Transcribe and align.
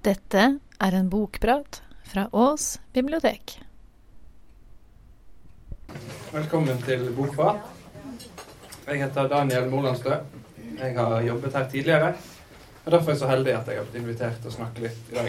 Dette 0.00 0.42
er 0.80 0.94
en 0.96 1.08
bokprat 1.12 1.82
fra 2.08 2.22
Ås 2.32 2.78
bibliotek. 2.96 3.58
Velkommen 6.32 6.78
til 6.86 7.02
Bokprat. 7.12 7.66
Jeg 8.86 9.02
heter 9.02 9.28
Daniel 9.28 9.68
Molandstø. 9.68 10.14
Jeg 10.78 10.96
har 10.96 11.20
jobbet 11.20 11.52
her 11.52 11.68
tidligere. 11.68 12.14
og 12.84 12.92
Derfor 12.92 13.10
er 13.10 13.12
jeg 13.12 13.18
så 13.18 13.28
heldig 13.28 13.52
at 13.52 13.68
jeg 13.68 13.76
har 13.76 13.90
blitt 13.90 14.00
invitert 14.00 14.40
til 14.40 14.48
å 14.48 14.54
snakke 14.54 14.86
litt 14.86 15.12
i 15.12 15.18
dag. 15.18 15.28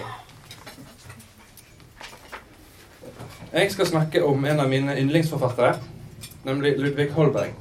Jeg 3.52 3.76
skal 3.76 3.92
snakke 3.92 4.24
om 4.24 4.46
en 4.46 4.64
av 4.64 4.72
mine 4.72 4.96
yndlingsforfattere, 5.04 5.76
nemlig 6.48 6.78
Ludvig 6.80 7.12
Holberg. 7.12 7.61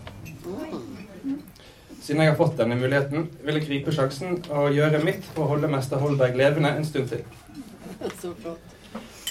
Siden 2.10 2.24
jeg 2.24 2.32
har 2.32 2.38
fått 2.40 2.56
denne 2.58 2.74
muligheten, 2.74 3.28
vil 3.46 3.54
jeg 3.54 3.68
gripe 3.68 3.92
sjansen 3.94 4.40
og 4.50 4.72
gjøre 4.74 4.98
mitt 5.06 5.22
for 5.30 5.44
å 5.44 5.50
holde 5.52 5.68
mester 5.70 6.00
Holberg 6.02 6.34
levende 6.34 6.72
en 6.74 6.82
stund 6.88 7.06
til. 7.06 7.20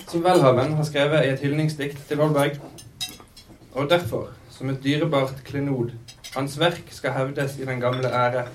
Som 0.08 0.23
Welhaven 0.23 0.77
har 0.77 0.88
skrevet 0.88 1.26
i 1.26 1.34
et 1.34 1.44
hyldningsdikt 1.44 1.99
til 2.07 2.21
Holberg. 2.23 2.55
Og 3.73 3.90
derfor, 3.91 4.30
som 4.55 4.71
et 4.71 4.80
dyrebart 4.85 5.41
klenod, 5.49 5.91
hans 6.38 6.55
verk 6.62 6.88
skal 6.95 7.18
hevdes 7.18 7.57
i 7.59 7.68
den 7.68 7.84
gamle 7.84 8.13
ære. 8.21 8.45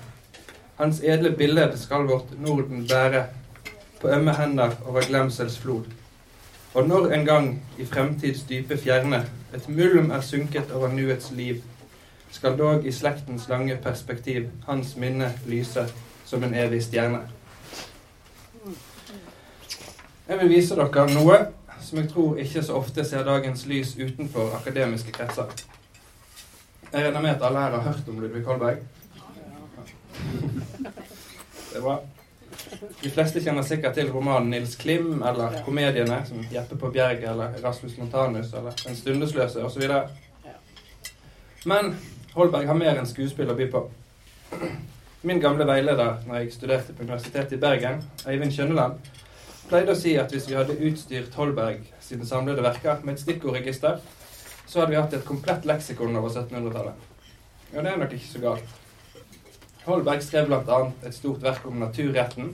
Hans 0.81 1.03
edle 1.05 1.35
billed 1.37 1.77
skal 1.77 2.09
vårt 2.09 2.33
Norden 2.41 2.81
bære, 2.89 3.27
på 4.01 4.09
ømme 4.09 4.33
hender 4.39 4.73
over 4.87 5.05
glemsels 5.05 5.59
flod. 5.61 5.85
Og 6.73 6.89
når 6.89 7.11
en 7.13 7.29
gang 7.29 7.53
i 7.77 7.85
fremtids 7.85 8.41
dype 8.49 8.81
fjerne 8.81 9.21
et 9.53 9.69
mulm 9.69 10.09
er 10.09 10.25
sunket 10.25 10.73
over 10.73 10.89
nuets 10.97 11.29
liv, 11.37 11.61
skal 12.35 12.57
dog 12.59 12.85
i 12.85 12.91
slektens 12.91 13.47
lange 13.49 13.77
perspektiv 13.83 14.49
hans 14.67 14.95
minne 14.99 15.31
lyse 15.47 15.85
som 16.25 16.43
en 16.43 16.53
evig 16.53 16.81
stjerne. 16.83 17.21
Jeg 20.27 20.39
vil 20.41 20.49
vise 20.49 20.75
dere 20.75 21.05
noe 21.13 21.37
som 21.85 21.99
jeg 22.01 22.09
tror 22.09 22.39
ikke 22.41 22.63
så 22.65 22.75
ofte 22.79 23.05
ser 23.05 23.23
dagens 23.23 23.65
lys 23.69 23.93
utenfor 23.95 24.55
akademiske 24.57 25.13
kretser. 25.15 25.51
Jeg 26.91 27.05
regner 27.05 27.21
med 27.21 27.35
at 27.35 27.45
alle 27.45 27.61
her 27.61 27.77
har 27.77 27.85
hørt 27.87 28.09
om 28.09 28.19
Ludvig 28.19 28.43
Holberg. 28.43 28.77
Det 31.69 31.77
er 31.77 31.81
bra. 31.81 31.99
De 33.03 33.11
fleste 33.11 33.43
kjenner 33.43 33.63
sikkert 33.63 33.93
til 33.93 34.11
romanen 34.11 34.49
'Nils 34.49 34.75
Klim' 34.75 35.23
eller 35.29 35.61
komediene 35.65 36.23
som 36.25 36.43
'Jeppe 36.51 36.77
på 36.77 36.89
Bjerget' 36.89 37.29
eller 37.31 37.53
'Rasmus 37.63 37.97
Montanus' 37.97 38.57
eller 38.57 38.71
'Den 38.71 38.95
stundesløse' 38.95 39.63
osv. 39.63 39.83
Men 41.65 41.95
Holberg 42.35 42.67
har 42.67 42.75
mer 42.75 42.97
enn 42.99 43.07
skuespill 43.07 43.47
å 43.47 43.55
by 43.55 43.65
på. 43.71 43.79
Min 45.25 45.39
gamle 45.39 45.63
veileder 45.67 46.17
når 46.27 46.41
jeg 46.41 46.55
studerte 46.57 46.93
på 46.93 47.05
Universitetet 47.05 47.55
i 47.55 47.59
Bergen, 47.61 48.01
Eivind 48.27 48.51
Kjønneland, 48.51 48.97
pleide 49.69 49.93
å 49.93 49.97
si 49.97 50.17
at 50.19 50.35
hvis 50.35 50.49
vi 50.49 50.57
hadde 50.57 50.75
utstyrt 50.89 51.37
Holberg 51.39 51.85
sine 52.03 52.27
samlede 52.27 52.65
verker 52.65 52.99
med 53.07 53.15
et 53.15 53.23
stikkordregister, 53.23 54.01
så 54.67 54.81
hadde 54.81 54.91
vi 54.91 54.99
hatt 54.99 55.15
et 55.15 55.23
komplett 55.23 55.63
leksikon 55.69 56.19
over 56.19 56.33
1700-tallet. 56.33 57.07
Og 57.71 57.79
det 57.79 57.93
er 57.93 58.03
nok 58.03 58.17
ikke 58.17 58.31
så 58.33 58.43
galt. 58.43 58.75
Holberg 59.85 60.27
skrev 60.27 60.51
bl.a. 60.51 60.81
et 61.07 61.15
stort 61.15 61.41
verk 61.45 61.63
om 61.71 61.79
naturretten. 61.79 62.51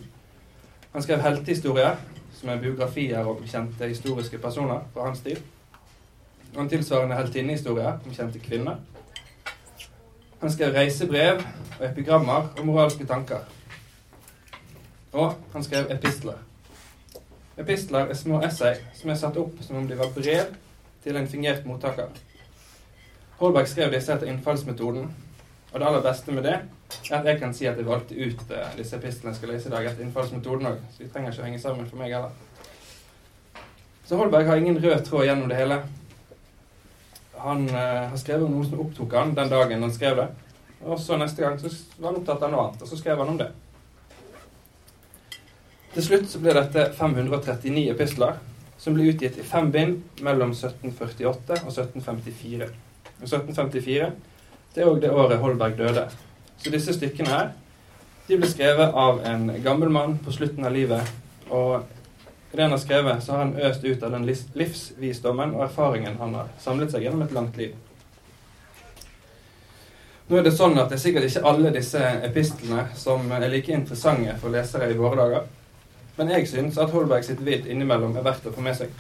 Han 0.94 1.08
skrev 1.08 1.26
heltehistorier, 1.26 1.98
som 2.38 2.54
er 2.54 2.62
biografier 2.62 3.34
om 3.34 3.42
kjente 3.50 3.90
historiske 3.90 4.38
personer 4.46 4.86
fra 4.94 5.10
hans 5.10 5.26
tid. 5.26 5.42
Og 6.54 6.64
en 6.68 6.70
tilsvarende 6.70 7.18
heltinnehistorie 7.18 7.98
om 7.98 8.14
kjente 8.14 8.46
kvinner. 8.46 8.78
Han 10.42 10.52
skrev 10.52 10.74
reisebrev 10.74 11.44
og 11.80 11.86
epigrammer 11.86 12.48
og 12.58 12.66
moralske 12.66 13.06
tanker. 13.06 13.46
Og 15.14 15.36
han 15.54 15.64
skrev 15.64 15.92
epistler. 15.94 16.40
Epistler 17.58 18.10
er 18.10 18.18
små 18.18 18.42
essay 18.46 18.80
som 18.98 19.12
er 19.12 19.20
satt 19.22 19.38
opp 19.38 19.62
som 19.62 19.78
om 19.78 19.88
de 19.88 19.98
var 20.00 20.14
brev 20.16 20.56
til 21.04 21.18
en 21.18 21.28
fingert 21.30 21.66
mottaker. 21.66 22.10
Holberg 23.42 23.70
skrev 23.70 23.94
disse 23.94 24.14
etter 24.14 24.30
innfallsmetoden, 24.30 25.08
og 25.72 25.80
det 25.80 25.88
aller 25.88 26.04
beste 26.06 26.34
med 26.34 26.46
det 26.46 26.58
er 26.58 27.16
at 27.18 27.26
jeg 27.26 27.40
kan 27.40 27.54
si 27.54 27.66
at 27.66 27.78
jeg 27.78 27.88
valgte 27.88 28.18
ut 28.18 28.42
disse 28.78 28.98
epistlene 28.98 29.32
jeg 29.32 29.40
skal 29.40 29.54
lese 29.54 29.70
i 29.70 29.72
dag, 29.72 29.88
etter 29.88 30.06
innfallsmetoden 30.06 30.68
òg, 30.74 30.84
så 30.92 31.04
de 31.04 31.10
trenger 31.10 31.32
ikke 31.32 31.44
å 31.44 31.48
henge 31.48 31.62
sammen 31.62 31.90
for 31.90 32.02
meg 32.02 32.14
heller. 32.14 32.34
Så 34.06 34.18
Holberg 34.20 34.50
har 34.50 34.60
ingen 34.60 34.82
rød 34.84 35.06
tråd 35.06 35.26
gjennom 35.26 35.50
det 35.50 35.58
hele. 35.62 35.84
Han 37.42 37.66
uh, 37.70 38.10
har 38.12 38.18
skrevet 38.22 38.46
om 38.46 38.56
noe 38.56 38.68
som 38.68 38.82
opptok 38.84 39.14
han 39.18 39.36
den 39.38 39.52
dagen 39.52 39.84
han 39.86 39.94
skrev 39.94 40.20
det, 40.22 40.28
og 40.86 41.00
så 41.02 41.18
neste 41.18 41.44
gang 41.44 41.58
så 41.62 41.72
var 41.98 42.12
han 42.12 42.22
opptatt 42.22 42.46
av 42.46 42.54
noe 42.54 42.66
annet, 42.68 42.82
og 42.82 42.90
så 42.90 43.00
skrev 43.00 43.22
han 43.22 43.34
om 43.34 43.40
det. 43.42 43.50
Til 45.92 46.06
slutt 46.06 46.30
så 46.32 46.40
ble 46.40 46.54
dette 46.56 46.86
539 46.96 47.88
epistler, 47.92 48.38
som 48.82 48.96
ble 48.96 49.10
utgitt 49.12 49.38
i 49.38 49.46
fem 49.46 49.70
bind 49.74 50.22
mellom 50.26 50.54
1748 50.56 51.58
og 51.66 51.72
1754. 51.74 52.70
Og 53.22 53.28
1754 53.28 54.12
det 54.72 54.84
er 54.84 54.88
òg 54.88 55.02
det 55.04 55.12
året 55.12 55.42
Holberg 55.42 55.76
døde. 55.78 56.06
Så 56.62 56.72
disse 56.72 56.96
stykkene 56.96 57.34
her 57.34 57.52
de 58.30 58.38
ble 58.40 58.48
skrevet 58.48 58.94
av 58.96 59.20
en 59.28 59.50
gammel 59.64 59.92
mann 59.92 60.16
på 60.24 60.32
slutten 60.32 60.66
av 60.66 60.72
livet. 60.72 61.10
Og 61.52 61.84
i 62.52 62.58
det 62.58 62.64
han 62.64 62.72
har 62.72 62.82
skrevet, 62.82 63.24
så 63.24 63.32
har 63.32 63.40
han 63.40 63.56
øst 63.56 63.84
ut 63.84 64.04
av 64.04 64.12
den 64.12 64.26
livsvisdommen 64.28 65.54
og 65.56 65.64
erfaringen 65.70 66.18
han 66.20 66.36
har 66.36 66.52
samlet 66.60 66.92
seg 66.92 67.06
gjennom 67.06 67.24
et 67.24 67.36
langt 67.36 67.58
liv. 67.58 67.76
Nå 70.28 70.38
er 70.40 70.44
det 70.48 70.52
sånn 70.56 70.78
at 70.80 70.92
det 70.92 70.96
er 70.96 71.04
sikkert 71.04 71.28
ikke 71.28 71.44
alle 71.48 71.72
disse 71.76 72.02
epistlene 72.28 72.86
som 72.96 73.32
er 73.36 73.48
like 73.52 73.72
interessante 73.76 74.36
for 74.40 74.54
lesere 74.54 74.88
i 74.92 74.98
våre 75.00 75.20
dager. 75.20 75.48
Men 76.18 76.32
jeg 76.36 76.48
syns 76.48 76.78
at 76.80 76.92
Holberg 76.92 77.24
sitt 77.28 77.40
vidd 77.44 77.68
innimellom 77.72 78.16
er 78.20 78.24
verdt 78.28 78.48
å 78.48 78.54
få 78.56 78.64
med 78.64 78.78
seg. 78.78 78.92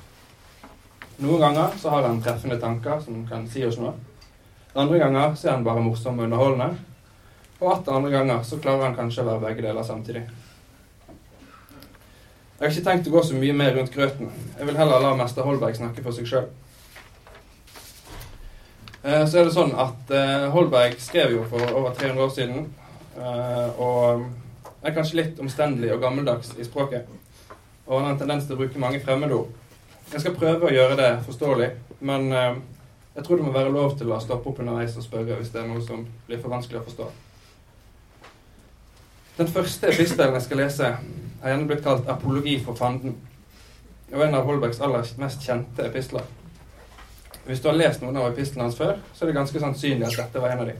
Noen 1.21 1.43
ganger 1.43 1.75
så 1.79 1.91
har 1.93 2.07
han 2.07 2.21
treffende 2.23 2.59
tanker 2.59 2.99
som 3.03 3.23
kan 3.29 3.43
si 3.51 3.63
oss 3.67 3.79
noe. 3.79 3.93
Andre 4.73 4.99
ganger 4.99 5.35
så 5.35 5.49
er 5.49 5.57
han 5.57 5.67
bare 5.67 5.83
morsom 5.83 6.19
og 6.19 6.27
underholdende. 6.27 6.71
Og 7.59 7.67
atter 7.75 7.93
andre 7.93 8.11
ganger 8.15 8.43
så 8.47 8.59
klarer 8.63 8.87
han 8.87 8.95
kanskje 8.97 9.25
å 9.25 9.27
være 9.27 9.43
begge 9.45 9.67
deler 9.67 9.85
samtidig. 9.85 10.23
Jeg 12.61 12.67
har 12.67 12.75
ikke 12.75 12.85
tenkt 12.85 13.07
å 13.09 13.11
gå 13.15 13.21
så 13.25 13.33
mye 13.41 13.53
mer 13.57 13.71
rundt 13.73 13.89
grøten. 13.89 14.27
Jeg 14.59 14.67
vil 14.67 14.75
heller 14.77 15.01
la 15.01 15.15
mester 15.17 15.41
Holberg 15.41 15.73
snakke 15.79 16.03
for 16.05 16.13
seg 16.13 16.27
sjøl. 16.29 16.43
Så 19.01 19.39
er 19.39 19.47
det 19.47 19.55
sånn 19.55 19.71
at 19.81 20.11
Holberg 20.53 20.99
skrev 21.01 21.33
jo 21.33 21.47
for 21.49 21.73
over 21.73 21.95
300 21.97 22.21
år 22.21 22.35
siden. 22.35 22.67
Og 23.81 24.27
er 24.85 24.93
kanskje 24.93 25.17
litt 25.17 25.41
omstendelig 25.41 25.89
og 25.95 26.03
gammeldags 26.03 26.51
i 26.61 26.67
språket. 26.67 27.09
Og 27.87 27.95
han 27.95 28.05
har 28.05 28.13
en 28.13 28.21
tendens 28.21 28.45
til 28.45 28.53
å 28.53 28.61
bruke 28.61 28.83
mange 28.83 29.01
fremmedord. 29.01 29.49
Jeg 30.11 30.21
skal 30.21 30.37
prøve 30.37 30.69
å 30.69 30.75
gjøre 30.75 30.99
det 30.99 31.09
forståelig, 31.25 31.71
men 32.05 32.29
jeg 32.29 33.25
tror 33.25 33.41
det 33.41 33.47
må 33.47 33.55
være 33.57 33.73
lov 33.73 33.97
til 33.97 34.13
å 34.13 34.21
stoppe 34.21 34.53
opp 34.53 34.61
underveis 34.61 34.93
og 35.01 35.07
spørre 35.07 35.39
hvis 35.39 35.49
det 35.49 35.63
er 35.63 35.67
noe 35.71 35.81
som 35.81 36.05
blir 36.29 36.37
for 36.37 36.53
vanskelig 36.53 36.83
å 36.83 36.85
forstå. 36.91 37.09
Den 39.41 39.49
første 39.49 39.89
epistelen 39.89 40.37
jeg 40.37 40.45
skal 40.45 40.61
lese, 40.61 40.93
har 41.41 41.53
gjerne 41.53 41.67
blitt 41.67 41.83
kalt 41.83 42.07
'Apologi 42.07 42.59
for 42.63 42.73
fanden'. 42.73 43.15
Og 44.13 44.23
en 44.25 44.35
av 44.35 44.45
Holbergs 44.45 44.81
aller 44.81 45.07
mest 45.17 45.41
kjente 45.41 45.85
epistler. 45.85 46.23
Hvis 47.45 47.61
du 47.61 47.69
har 47.69 47.75
lest 47.75 48.01
noen 48.01 48.17
av 48.17 48.31
epistlene 48.31 48.67
hans 48.67 48.77
før, 48.77 48.97
så 49.13 49.25
er 49.25 49.31
det 49.31 49.35
ganske 49.35 49.59
sannsynlig 49.59 50.07
at 50.07 50.17
dette 50.17 50.41
var 50.41 50.51
en 50.51 50.59
av 50.59 50.67
dem. 50.67 50.77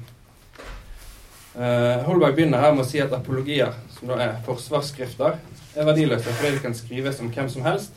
Uh, 1.56 2.04
Holberg 2.06 2.36
begynner 2.36 2.62
her 2.62 2.72
med 2.72 2.86
å 2.86 2.88
si 2.88 3.00
at 3.02 3.14
apologier, 3.14 3.74
som 3.90 4.08
da 4.08 4.20
er 4.24 4.38
forsvarsskrifter, 4.46 5.40
er 5.76 5.88
verdiløse 5.88 6.32
fordi 6.38 6.54
de 6.56 6.62
kan 6.64 6.76
skrives 6.76 7.20
om 7.20 7.32
hvem 7.32 7.50
som 7.50 7.66
helst. 7.66 7.92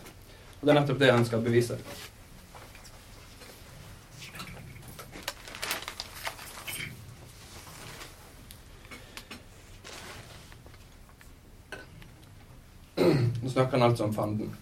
Og 0.60 0.66
det 0.66 0.74
er 0.74 0.80
nettopp 0.80 0.98
det 0.98 1.12
han 1.12 1.26
skal 1.26 1.42
bevise. 1.44 1.76
Nå 13.44 13.50
snakker 13.50 13.76
han 13.76 13.90
altså 13.90 14.04
om 14.04 14.14
fanden. 14.14 14.54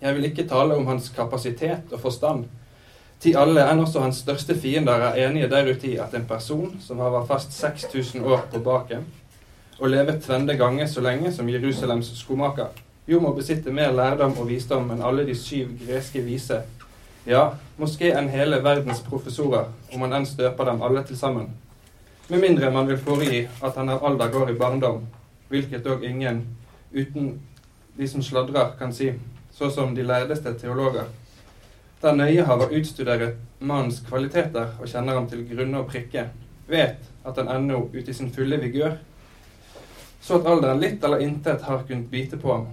Jeg 0.00 0.14
vil 0.14 0.26
ikke 0.28 0.44
tale 0.48 0.76
om 0.76 0.86
hans 0.86 1.08
kapasitet 1.16 1.92
og 1.92 2.00
forstand. 2.00 2.44
Til 3.20 3.36
alle 3.40 3.64
enn 3.64 3.80
også 3.80 4.02
hans 4.04 4.20
største 4.20 4.56
fiender 4.60 5.06
er 5.06 5.16
enige 5.22 5.48
deruti 5.48 5.94
at 5.96 6.12
en 6.16 6.26
person 6.28 6.74
som 6.84 7.00
har 7.00 7.14
vært 7.14 7.30
fast 7.32 7.56
6000 7.56 8.24
år 8.24 8.44
på 8.52 8.60
baken, 8.64 9.08
og 9.80 9.88
levet 9.88 10.20
tvende 10.24 10.58
ganger 10.60 10.86
så 10.86 11.00
lenge 11.00 11.32
som 11.32 11.48
Jerusalems 11.48 12.12
skomaker, 12.20 12.68
jo 13.08 13.20
må 13.24 13.32
besitte 13.32 13.72
mer 13.72 13.96
lærdom 13.96 14.36
og 14.36 14.48
visdom 14.52 14.92
enn 14.92 15.00
alle 15.00 15.24
de 15.24 15.34
syv 15.36 15.72
greske 15.86 16.20
vise, 16.24 16.60
ja, 17.24 17.46
moské 17.80 18.12
enn 18.20 18.28
hele 18.28 18.60
verdens 18.64 19.00
professorer, 19.08 19.72
om 19.92 20.04
man 20.04 20.12
enn 20.12 20.28
støper 20.28 20.68
dem 20.68 20.84
alle 20.84 21.08
til 21.08 21.16
sammen. 21.16 21.48
Med 22.28 22.44
mindre 22.44 22.70
man 22.70 22.88
vil 22.88 23.00
foregi 23.00 23.46
at 23.48 23.80
han 23.80 23.96
av 23.96 24.04
alder 24.04 24.32
går 24.32 24.52
i 24.52 24.60
barndom, 24.60 25.06
hvilket 25.48 25.84
dog 25.84 26.04
ingen 26.04 26.44
uten 26.92 27.40
de 27.96 28.08
som 28.08 28.22
sladrer, 28.22 28.76
kan 28.78 28.92
si, 28.92 29.12
så 29.52 29.70
som 29.70 29.94
de 29.94 30.02
lærdeste 30.02 30.54
teologer. 30.58 31.06
Der 32.02 32.16
vært 32.16 32.72
utstudert 32.72 33.36
mannens 33.60 34.00
kvaliteter 34.00 34.76
og 34.80 34.88
kjenner 34.88 35.18
ham 35.18 35.28
til 35.28 35.44
grunne 35.48 35.82
og 35.82 35.90
prikke, 35.90 36.30
vet 36.66 37.10
at 37.24 37.36
han 37.36 37.48
ennå 37.48 37.88
ute 37.92 38.10
i 38.10 38.16
sin 38.16 38.32
fulle 38.32 38.56
vigør 38.60 38.96
så 40.20 40.36
at 40.38 40.46
alderen 40.46 40.80
litt 40.80 41.04
eller 41.04 41.22
intet 41.24 41.62
har 41.62 41.82
kunnet 41.88 42.10
bite 42.10 42.36
på 42.36 42.52
ham. 42.52 42.68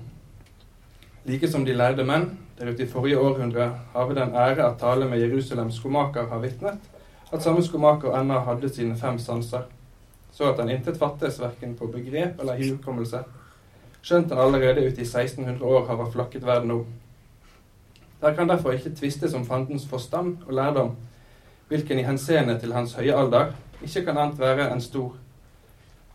Like 1.28 1.48
som 1.48 1.66
de 1.66 1.76
lærde 1.76 2.04
menn 2.08 2.30
der 2.58 2.72
ute 2.72 2.84
i 2.84 2.90
forrige 2.90 3.20
århundre 3.22 3.70
har 3.94 4.08
vi 4.10 4.16
den 4.18 4.36
ære 4.36 4.66
at 4.66 4.80
tale 4.82 5.08
med 5.08 5.22
Jerusalems 5.22 5.78
skomaker 5.80 6.28
har 6.32 6.42
vitnet, 6.44 6.80
at 7.32 7.44
samme 7.44 7.64
skomaker 7.64 8.16
ennå 8.20 8.40
hadde 8.48 8.70
sine 8.74 8.96
fem 8.98 9.20
sanser, 9.20 9.68
så 10.34 10.52
at 10.52 10.60
han 10.60 10.72
intet 10.72 11.00
fattes 11.00 11.40
verken 11.42 11.76
på 11.76 11.90
begrep 11.92 12.40
eller 12.40 12.60
hukommelse, 12.62 13.24
skjønt 14.08 14.32
han 14.32 14.40
allerede 14.40 14.86
ute 14.88 15.04
i 15.04 15.08
1600 15.08 15.60
år 15.68 15.88
har 15.90 16.12
flakket 16.12 16.46
verden 16.48 16.72
om. 16.72 16.86
Der 18.22 18.34
kan 18.34 18.48
derfor 18.48 18.72
ikke 18.72 18.96
tvistes 18.96 19.34
om 19.34 19.46
fandens 19.46 19.88
forstand 19.88 20.38
og 20.48 20.54
lærdom, 20.54 20.96
hvilken 21.68 22.00
i 22.00 22.06
henseende 22.08 22.56
til 22.60 22.74
hans 22.74 22.96
høye 22.96 23.16
alder 23.16 23.52
ikke 23.84 24.06
kan 24.08 24.18
annet 24.18 24.40
være 24.40 24.70
enn 24.72 24.82
stor. 24.82 25.18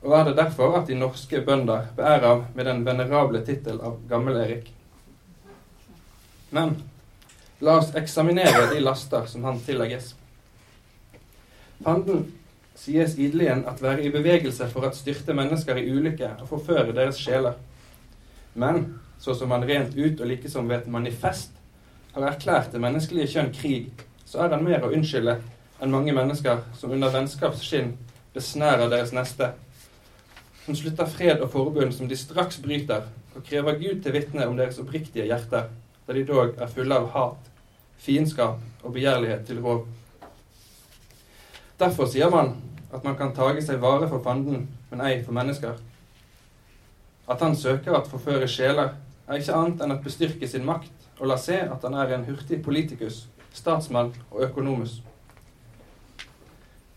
Og 0.03 0.15
er 0.19 0.25
det 0.25 0.37
derfor 0.37 0.79
at 0.79 0.89
de 0.89 0.97
norske 0.99 1.41
bønder 1.47 1.93
beærer 1.97 2.27
ham 2.27 2.44
med 2.55 2.65
den 2.65 2.81
venerable 2.87 3.44
tittel 3.47 3.79
av 3.81 4.00
Gammel-Erik. 4.11 4.73
Men 6.50 6.75
la 7.61 7.77
oss 7.79 7.93
eksaminere 7.94 8.71
de 8.73 8.81
laster 8.81 9.29
som 9.31 9.44
han 9.44 9.61
tillegges. 9.62 10.15
Fanden 11.85 12.25
sies 12.75 13.15
idelig 13.19 13.47
igjen 13.47 13.67
at 13.69 13.83
være 13.83 14.03
i 14.03 14.11
bevegelse 14.11 14.67
for 14.73 14.89
at 14.89 14.99
styrte 14.99 15.37
mennesker 15.37 15.79
i 15.79 15.87
ulykke 15.93 16.33
og 16.41 16.49
forføre 16.50 16.97
deres 16.97 17.21
sjeler. 17.21 17.61
Men 18.54 19.00
så 19.19 19.34
som 19.34 19.50
han 19.50 19.64
rent 19.64 19.96
ut 19.96 20.20
og 20.20 20.26
likesom 20.26 20.69
ved 20.69 20.82
et 20.82 20.93
manifest 20.93 21.52
har 22.12 22.26
erklært 22.28 22.72
det 22.72 22.81
menneskelige 22.82 23.31
kjønn 23.34 23.52
krig, 23.56 23.90
så 24.26 24.44
er 24.44 24.54
han 24.54 24.64
mer 24.64 24.84
å 24.84 24.90
unnskylde 24.93 25.38
enn 25.82 25.93
mange 25.93 26.14
mennesker 26.14 26.64
som 26.78 26.93
under 26.94 27.12
vennskapsskinn 27.14 27.94
besnærer 28.34 28.90
deres 28.93 29.12
neste, 29.16 29.52
som 30.64 30.76
slutter 30.78 31.08
fred 31.10 31.40
og 31.43 31.50
forbund 31.52 31.94
som 31.96 32.08
de 32.08 32.16
straks 32.16 32.60
bryter, 32.62 33.08
og 33.34 33.44
krever 33.46 33.78
Gud 33.81 34.02
til 34.02 34.14
vitne 34.14 34.46
om 34.46 34.56
deres 34.56 34.78
oppriktige 34.82 35.26
hjerter, 35.26 35.70
da 36.06 36.14
de 36.16 36.25
dog 36.28 36.58
er 36.60 36.70
fulle 36.70 36.98
av 36.98 37.08
hat, 37.14 37.48
fiendskap 38.02 38.60
og 38.82 38.94
begjærlighet 38.94 39.46
til 39.48 39.62
rov. 39.64 39.87
Derfor 41.81 42.06
sier 42.10 42.31
man 42.31 42.56
at 42.93 43.05
man 43.05 43.16
kan 43.16 43.32
tage 43.34 43.64
seg 43.64 43.81
vare 43.82 44.08
for 44.10 44.22
fanden, 44.22 44.69
men 44.90 45.00
ei 45.06 45.22
for 45.25 45.34
mennesker. 45.34 45.78
At 47.32 47.40
han 47.40 47.56
søker 47.56 47.96
at 47.96 48.11
forføre 48.12 48.49
sjeler, 48.49 48.93
er 49.29 49.40
ikke 49.40 49.56
annet 49.56 49.81
enn 49.81 49.94
at 49.94 50.05
bestyrke 50.05 50.49
sin 50.49 50.67
makt 50.69 50.93
og 51.19 51.31
la 51.31 51.38
se 51.40 51.56
at 51.62 51.84
han 51.87 51.94
er 51.96 52.12
en 52.12 52.26
hurtig 52.26 52.58
politikus, 52.64 53.23
statsmann 53.55 54.12
og 54.31 54.43
økonomus. 54.49 54.99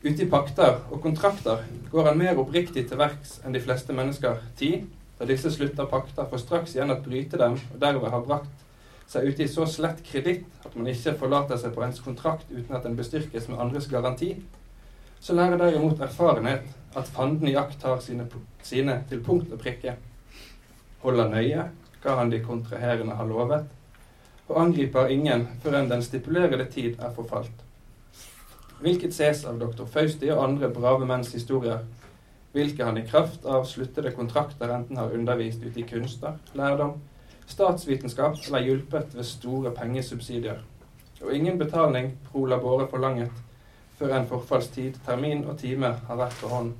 Ute 0.05 0.21
i 0.21 0.29
pakter 0.29 0.81
og 0.91 0.99
kontrakter 1.01 1.63
går 1.91 2.09
han 2.09 2.19
mer 2.19 2.37
oppriktig 2.41 2.83
til 2.89 2.99
verks 2.99 3.39
enn 3.45 3.55
de 3.55 3.61
fleste 3.61 3.93
mennesker. 3.93 4.41
tid, 4.57 4.83
da 5.19 5.25
disse 5.25 5.51
slutter 5.51 5.87
pakter, 5.89 6.27
for 6.29 6.37
straks 6.37 6.75
igjen 6.75 6.91
å 6.91 6.99
bryte 7.01 7.39
dem, 7.39 7.55
og 7.73 7.79
derved 7.81 8.11
har 8.11 8.25
brakt 8.27 8.65
seg 9.07 9.29
ute 9.29 9.45
i 9.45 9.47
så 9.47 9.65
slett 9.69 10.03
kreditt 10.03 10.65
at 10.65 10.75
man 10.75 10.89
ikke 10.91 11.15
forlater 11.19 11.57
seg 11.61 11.73
på 11.73 11.83
ens 11.85 12.01
kontrakt 12.03 12.51
uten 12.51 12.75
at 12.75 12.83
den 12.83 12.97
bestyrkes 12.97 13.47
med 13.47 13.61
andres 13.61 13.87
garanti, 13.87 14.35
så 15.19 15.33
lærer 15.33 15.57
derimot 15.57 16.01
erfarenhet 16.01 16.67
at 16.95 17.07
fanden 17.07 17.47
i 17.49 17.55
akt 17.55 17.79
tar 17.81 18.01
sine, 18.01 18.27
sine 18.63 18.99
til 19.09 19.23
punkt 19.23 19.53
og 19.53 19.61
prikke, 19.61 19.95
holder 21.05 21.31
nøye 21.31 21.67
hva 22.03 22.19
han 22.19 22.31
de 22.33 22.41
kontraherende 22.43 23.15
har 23.17 23.29
lovet, 23.29 23.65
og 24.45 24.61
angriper 24.61 25.09
ingen 25.13 25.47
før 25.63 25.79
enn 25.79 25.89
den 25.89 26.03
stipulerede 26.05 26.67
tid 26.69 26.99
er 27.01 27.13
forfalt. 27.15 27.63
Hvilket 28.81 29.15
ses 29.15 29.45
av 29.47 29.57
doktor 29.61 29.87
Fausti 29.89 30.29
og 30.33 30.43
andre 30.43 30.69
brave 30.69 31.07
menns 31.09 31.31
historier, 31.33 31.81
hvilke 32.53 32.85
han 32.85 32.99
i 32.99 33.05
kraft 33.07 33.45
av 33.49 33.65
sluttede 33.67 34.13
kontrakter 34.15 34.71
enten 34.71 34.99
har 34.99 35.15
undervist 35.15 35.63
ute 35.63 35.81
i 35.81 35.87
kunster, 35.87 36.37
lærdom, 36.53 36.99
statsvitenskap 37.47 38.37
eller 38.47 38.67
hjulpet 38.67 39.15
ved 39.15 39.27
store 39.27 39.73
pengesubsidier. 39.75 40.61
Og 41.23 41.33
ingen 41.33 41.57
betaling 41.59 42.13
pro 42.29 42.45
labore 42.45 42.87
forlanget 42.91 43.31
før 43.97 44.17
en 44.17 44.27
forfallstid, 44.27 44.99
termin 45.05 45.45
og 45.47 45.57
time 45.59 45.93
har 46.07 46.19
vært 46.19 46.37
på 46.41 46.51
hånd. 46.51 46.73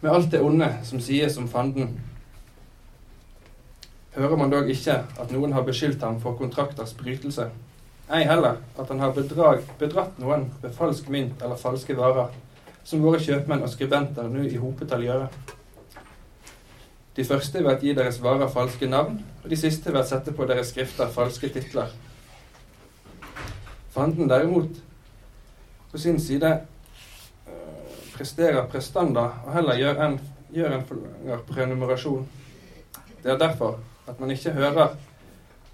Med 0.00 0.12
alt 0.12 0.30
det 0.32 0.40
onde 0.40 0.68
som 0.84 1.00
sies 1.00 1.36
om 1.36 1.48
fanden, 1.48 2.00
hører 4.14 4.36
man 4.36 4.50
dog 4.50 4.70
ikke 4.72 4.94
at 5.20 5.32
noen 5.32 5.52
har 5.52 5.66
beskyldt 5.66 6.02
ham 6.02 6.20
for 6.22 6.38
kontrakters 6.38 6.94
brytelse. 6.96 7.50
Ei 8.10 8.24
heller 8.26 8.56
at 8.78 8.88
han 8.88 9.00
har 9.00 9.12
bedrag, 9.14 9.60
bedratt 9.78 10.16
noen 10.18 10.48
ved 10.62 10.72
falsk 10.74 11.08
mynt 11.12 11.42
eller 11.44 11.60
falske 11.60 11.94
varer, 11.98 12.32
som 12.84 13.04
våre 13.04 13.20
kjøpmenn 13.22 13.62
og 13.62 13.70
skribenter 13.70 14.26
nå 14.32 14.48
i 14.48 14.58
hopetall 14.58 15.04
gjør. 15.04 15.28
De 17.16 17.26
første 17.28 17.60
ved 17.60 17.70
å 17.74 17.78
gi 17.84 17.92
deres 17.94 18.22
varer 18.24 18.48
falske 18.48 18.88
navn, 18.88 19.20
og 19.44 19.50
de 19.52 19.58
siste 19.58 19.92
ved 19.92 20.00
å 20.00 20.08
sette 20.08 20.32
på 20.32 20.48
deres 20.48 20.72
skrifter 20.72 21.12
falske 21.12 21.52
titler. 21.52 21.92
Fanden 23.92 24.30
derimot, 24.30 24.80
på 25.92 25.98
sin 25.98 26.20
side, 26.22 26.54
presterer 28.20 28.66
prestanda 28.68 29.30
og 29.46 29.54
heller 29.54 29.78
gjør 29.80 30.02
en, 30.04 30.18
gjør 30.52 30.74
en 30.76 30.84
prenumerasjon. 31.48 32.26
Det 33.22 33.32
er 33.32 33.40
derfor 33.40 33.78
at 34.08 34.20
man 34.20 34.32
ikke 34.34 34.52
hører 34.56 34.98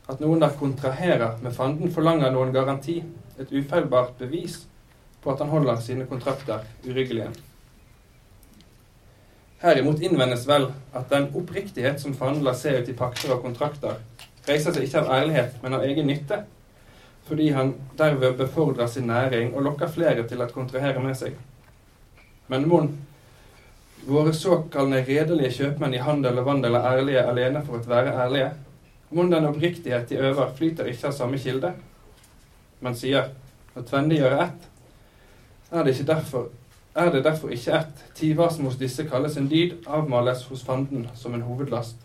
at 0.07 0.23
noen 0.23 0.43
der 0.43 0.55
kontraherer 0.55 1.41
med 1.43 1.55
fanden 1.57 1.91
forlanger 1.91 2.31
noen 2.31 2.53
garanti, 2.55 3.01
et 3.37 3.51
ufeilbart 3.51 4.15
bevis 4.21 4.61
på 5.23 5.33
at 5.33 5.43
han 5.43 5.51
holder 5.51 5.81
sine 5.83 6.07
kontrakter 6.07 6.63
uryggelige. 6.87 7.33
Herimot 9.61 10.01
innvendes 10.05 10.47
vel 10.47 10.69
at 10.95 11.11
den 11.11 11.27
oppriktighet 11.35 11.99
som 12.01 12.15
fanden 12.15 12.47
lar 12.47 12.55
se 12.55 12.77
ut 12.79 12.89
i 12.89 12.95
pakter 12.97 13.35
og 13.35 13.43
kontrakter, 13.43 13.99
reiser 14.47 14.77
seg 14.77 14.87
ikke 14.87 15.03
av 15.03 15.13
ærlighet, 15.19 15.59
men 15.65 15.75
av 15.75 15.85
egen 15.89 16.07
nytte, 16.07 16.45
fordi 17.27 17.51
han 17.57 17.75
derved 17.99 18.39
befordrer 18.39 18.87
sin 18.87 19.11
næring 19.11 19.55
og 19.57 19.67
lokker 19.67 19.91
flere 19.91 20.29
til 20.29 20.45
å 20.45 20.51
kontrahere 20.53 21.03
med 21.03 21.19
seg. 21.19 21.35
Men 22.49 22.69
mon 22.69 22.93
våre 24.07 24.33
såkalte 24.35 25.03
redelige 25.09 25.51
kjøpmenn 25.59 25.95
i 25.95 26.05
handel 26.05 26.39
og 26.39 26.47
vandel 26.47 26.79
er 26.79 26.89
ærlige 26.93 27.27
alene 27.27 27.65
for 27.67 27.81
å 27.81 27.91
være 27.91 28.15
ærlige? 28.27 28.55
Mon 29.11 29.31
den 29.31 29.47
oppriktighet 29.49 30.09
de 30.11 30.19
øver, 30.19 30.55
flyter 30.55 30.89
ikke 30.91 31.11
av 31.11 31.15
samme 31.17 31.39
kilde? 31.43 31.75
men 32.81 32.97
sier 32.97 33.31
tvende 33.77 34.19
gjør 34.19 34.39
ett, 34.47 34.67
er 35.71 35.85
det, 35.85 35.97
derfor, 36.07 36.49
er 36.95 37.11
det 37.13 37.25
derfor 37.25 37.53
ikke 37.53 37.81
ett. 37.81 38.03
Tivasen 38.15 38.65
hos 38.69 38.79
disse 38.81 39.05
kalles 39.09 39.37
en 39.37 39.49
dyd, 39.51 39.79
avmales 39.87 40.45
hos 40.51 40.63
fanden 40.65 41.09
som 41.15 41.35
en 41.35 41.45
hovedlast. 41.45 41.97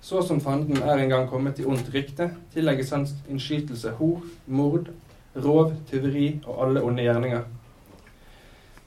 Så 0.00 0.22
som 0.22 0.40
fanden 0.40 0.82
er 0.82 1.00
en 1.00 1.10
gang 1.10 1.28
kommet 1.28 1.58
i 1.58 1.66
ondt 1.66 1.88
rykte, 1.94 2.30
tillegges 2.54 2.92
hans 2.94 3.14
innskytelse 3.28 3.96
hor, 3.98 4.22
mord, 4.46 4.92
rov, 5.36 5.72
tyveri 5.90 6.38
og 6.46 6.62
alle 6.66 6.84
onde 6.84 7.04
gjerninger. 7.04 7.42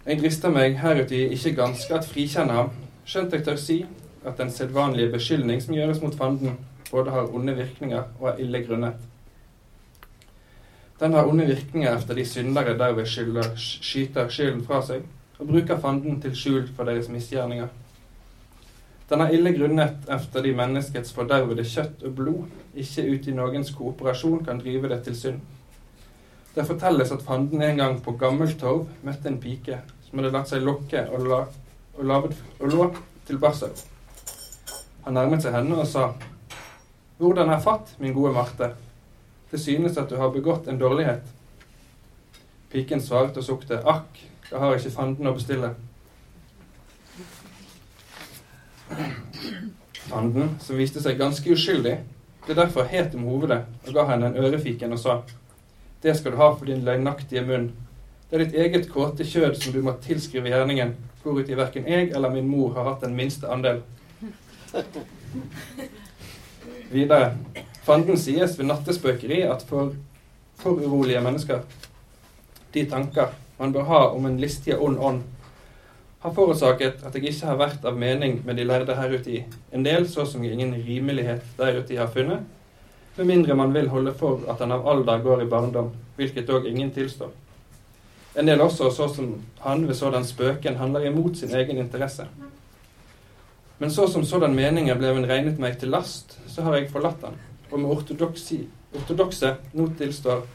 Jeg 0.05 0.17
drister 0.17 0.49
meg 0.49 0.79
heruti 0.81 1.19
ikke 1.35 1.51
ganske 1.59 1.93
at 1.93 2.07
frikjenne 2.09 2.55
ham, 2.57 2.69
skjønt 3.05 3.35
jeg 3.35 3.43
tør 3.45 3.59
si 3.61 3.75
at 4.25 4.39
den 4.39 4.49
sedvanlige 4.49 5.11
beskyldning 5.13 5.61
som 5.61 5.75
gjøres 5.77 6.01
mot 6.01 6.15
fanden, 6.17 6.55
både 6.89 7.13
har 7.13 7.29
onde 7.35 7.53
virkninger 7.55 8.03
og 8.19 8.29
er 8.31 8.41
ille 8.41 8.63
grunnet. 8.65 8.95
Den 10.99 11.13
har 11.13 11.29
onde 11.29 11.45
virkninger 11.45 11.97
efter 11.97 12.17
de 12.17 12.25
syndere 12.25 12.77
derved 12.77 13.05
skylder, 13.05 13.53
skyter 13.55 14.29
skylden 14.29 14.65
fra 14.65 14.81
seg, 14.85 15.05
og 15.39 15.47
bruker 15.47 15.79
fanden 15.79 16.17
til 16.21 16.35
skjul 16.35 16.67
for 16.75 16.89
deres 16.89 17.09
misgjerninger. 17.09 17.69
Den 19.09 19.21
er 19.21 19.37
ille 19.37 19.53
grunnet 19.53 20.09
efter 20.09 20.41
de 20.41 20.57
menneskets 20.57 21.13
fordervede 21.13 21.65
kjøtt 21.75 22.03
og 22.09 22.15
blod, 22.15 22.43
ikke 22.73 23.09
ut 23.13 23.27
i 23.27 23.37
noens 23.37 23.73
kooperasjon 23.77 24.45
kan 24.45 24.61
drive 24.61 24.89
det 24.89 25.03
til 25.03 25.17
synd. 25.17 25.41
Det 26.55 26.65
fortelles 26.67 27.11
at 27.11 27.23
fanden 27.23 27.61
en 27.61 27.77
gang 27.77 28.01
på 28.03 28.11
Gammeltorv 28.19 28.89
møtte 29.07 29.29
en 29.31 29.39
pike 29.39 29.77
som 30.03 30.19
hadde 30.19 30.33
latt 30.35 30.49
seg 30.51 30.65
lokke 30.67 31.05
og, 31.07 31.23
la, 31.29 31.39
og, 31.95 32.65
lå 32.67 32.87
til 33.27 33.39
barsel. 33.39 33.71
Han 35.05 35.15
nærmet 35.15 35.45
seg 35.45 35.55
henne 35.55 35.79
og 35.79 35.87
sa, 35.87 36.09
Hvordan 37.21 37.53
er 37.53 37.63
fatt, 37.63 37.93
min 38.01 38.15
gode 38.17 38.33
Marte? 38.35 38.73
Det 39.51 39.59
synes 39.61 39.97
at 39.97 40.09
du 40.09 40.17
har 40.19 40.33
begått 40.33 40.67
en 40.67 40.79
dårlighet. 40.81 41.23
Piken 42.71 43.01
svarte 43.03 43.39
og 43.39 43.45
sukte, 43.45 43.79
Akk, 43.87 44.19
jeg 44.49 44.59
har 44.59 44.75
ikke 44.75 44.91
fanden 44.91 45.29
å 45.29 45.35
bestille. 45.37 45.71
Fanden, 50.09 50.57
som 50.59 50.79
viste 50.81 51.03
seg 51.03 51.19
ganske 51.21 51.53
uskyldig, 51.53 51.99
ble 52.43 52.57
derfor 52.57 52.89
het 52.89 53.15
om 53.15 53.29
hovedet 53.29 53.61
og 53.85 53.93
ga 53.95 54.09
henne 54.11 54.33
en 54.33 54.43
ørefiken 54.43 54.97
og 54.97 54.99
sa:" 54.99 55.21
Det 56.01 56.15
skal 56.17 56.33
du 56.33 56.37
ha 56.37 56.49
for 56.55 56.65
din 56.65 56.85
løgnaktige 56.85 57.43
munn. 57.45 57.71
Det 58.29 58.37
er 58.37 58.45
ditt 58.45 58.55
eget 58.57 58.87
kåte 58.89 59.25
kjød 59.27 59.57
som 59.59 59.73
du 59.73 59.81
må 59.85 59.93
tilskrive 60.01 60.49
gjerningen, 60.49 60.95
hvoruti 61.21 61.57
verken 61.57 61.89
jeg 61.89 62.09
eller 62.15 62.33
min 62.33 62.47
mor 62.49 62.73
har 62.77 62.87
hatt 62.89 63.03
den 63.05 63.13
minste 63.17 63.49
andel. 63.51 63.83
Videre. 66.91 67.35
Fanden 67.85 68.17
sies 68.17 68.57
ved 68.57 68.69
nattespøkeri 68.69 69.41
at 69.45 69.65
for 69.67 69.93
forurolige 70.61 71.21
mennesker 71.21 71.61
de 72.73 72.85
tanker 72.89 73.33
man 73.59 73.73
bør 73.73 73.83
ha 73.89 74.01
om 74.15 74.25
en 74.25 74.39
listige 74.39 74.79
ond 74.79 74.97
ånd, 74.99 75.21
har 76.21 76.33
forårsaket 76.33 77.01
at 77.05 77.15
jeg 77.15 77.31
ikke 77.31 77.49
har 77.49 77.57
vært 77.59 77.85
av 77.85 77.97
mening 77.97 78.39
med 78.45 78.57
de 78.57 78.65
lærde 78.65 78.95
her 78.95 79.13
ute 79.13 79.31
i, 79.31 79.43
en 79.73 79.85
del 79.85 80.07
så 80.09 80.25
som 80.25 80.43
ingen 80.43 80.73
rimelighet 80.85 81.43
der 81.57 81.79
ute 81.81 81.93
i 81.93 81.99
har 81.99 82.09
funnet, 82.13 82.45
med 83.15 83.25
mindre 83.25 83.55
man 83.55 83.73
vil 83.73 83.89
holde 83.89 84.13
for 84.13 84.39
at 84.49 84.59
han 84.63 84.71
av 84.71 84.87
alder 84.87 85.23
går 85.23 85.43
i 85.43 85.49
barndom, 85.49 85.91
hvilket 86.15 86.47
dog 86.47 86.67
ingen 86.67 86.91
tilstår. 86.91 87.31
En 88.39 88.47
del 88.47 88.61
også 88.63 88.89
så 88.95 89.07
som 89.11 89.33
han 89.59 89.87
ved 89.87 89.95
sådan 89.95 90.25
spøken 90.25 90.75
handler 90.79 91.05
imot 91.09 91.37
sin 91.37 91.51
egen 91.55 91.77
interesse. 91.77 92.27
Men 93.79 93.91
så 93.91 94.07
som 94.07 94.23
sådan 94.25 94.55
meninger 94.55 94.95
ble 94.95 95.11
hun 95.13 95.25
regnet 95.27 95.59
meg 95.59 95.77
til 95.79 95.91
last, 95.91 96.37
så 96.47 96.61
har 96.61 96.77
jeg 96.77 96.91
forlatt 96.91 97.23
han, 97.25 97.35
og 97.71 97.79
med 97.79 97.89
ortodoksi, 97.89 98.63
ortodokse 98.95 99.55
nå 99.73 99.89
tilstår 99.97 100.45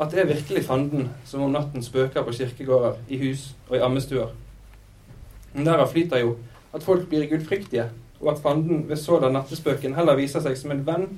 at 0.00 0.10
det 0.10 0.20
er 0.20 0.32
virkelig 0.32 0.64
fanden 0.66 1.10
som 1.24 1.44
om 1.44 1.52
natten 1.54 1.82
spøker 1.82 2.24
på 2.26 2.32
kirkegårder, 2.32 2.96
i 3.08 3.18
hus 3.18 3.52
og 3.68 3.76
i 3.76 3.80
ammestuer. 3.80 4.32
Men 5.54 5.66
derav 5.66 5.92
flyter 5.92 6.18
jo 6.18 6.36
at 6.74 6.82
folk 6.82 7.06
blir 7.08 7.28
gudfryktige, 7.30 7.88
og 8.20 8.32
at 8.32 8.42
fanden 8.42 8.88
ved 8.88 8.96
sådan 8.96 9.32
nattespøken 9.32 9.94
heller 9.94 10.18
viser 10.18 10.42
seg 10.42 10.58
som 10.58 10.74
en 10.74 10.82
venn 10.86 11.08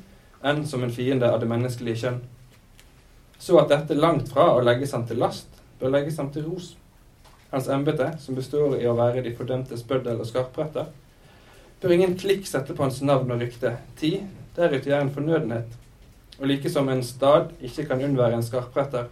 enn 0.43 0.67
som 0.67 0.83
en 0.85 0.93
fiende 0.93 1.31
av 1.33 1.41
det 1.41 1.49
menneskelige 1.51 2.03
kjønn. 2.03 2.21
Så 3.39 3.59
at 3.61 3.71
dette 3.73 3.97
langt 3.97 4.31
fra 4.33 4.49
å 4.55 4.63
legges 4.65 4.93
ham 4.97 5.07
til 5.07 5.21
last, 5.21 5.49
bør 5.81 5.93
legges 5.93 6.19
ham 6.21 6.31
til 6.33 6.47
ros. 6.49 6.75
Hans 7.51 7.69
embete, 7.73 8.13
som 8.21 8.35
består 8.35 8.79
i 8.81 8.87
å 8.89 8.97
være 8.97 9.23
de 9.25 9.35
fordømtes 9.37 9.85
bøddel 9.87 10.21
og 10.21 10.29
skarpretter, 10.29 10.89
bør 11.81 11.93
ingen 11.95 12.17
klikk 12.19 12.47
sette 12.49 12.75
på 12.75 12.83
hans 12.83 13.03
navn 13.05 13.31
og 13.33 13.43
rykte. 13.45 13.77
Ti, 14.01 14.17
deruti 14.57 14.91
er 14.91 15.05
en 15.05 15.13
fornødenhet. 15.13 15.77
Og 16.41 16.49
like 16.51 16.71
som 16.73 16.89
en 16.93 17.05
stad 17.05 17.53
ikke 17.65 17.87
kan 17.91 18.03
unnvære 18.05 18.41
en 18.41 18.45
skarpretter, 18.45 19.07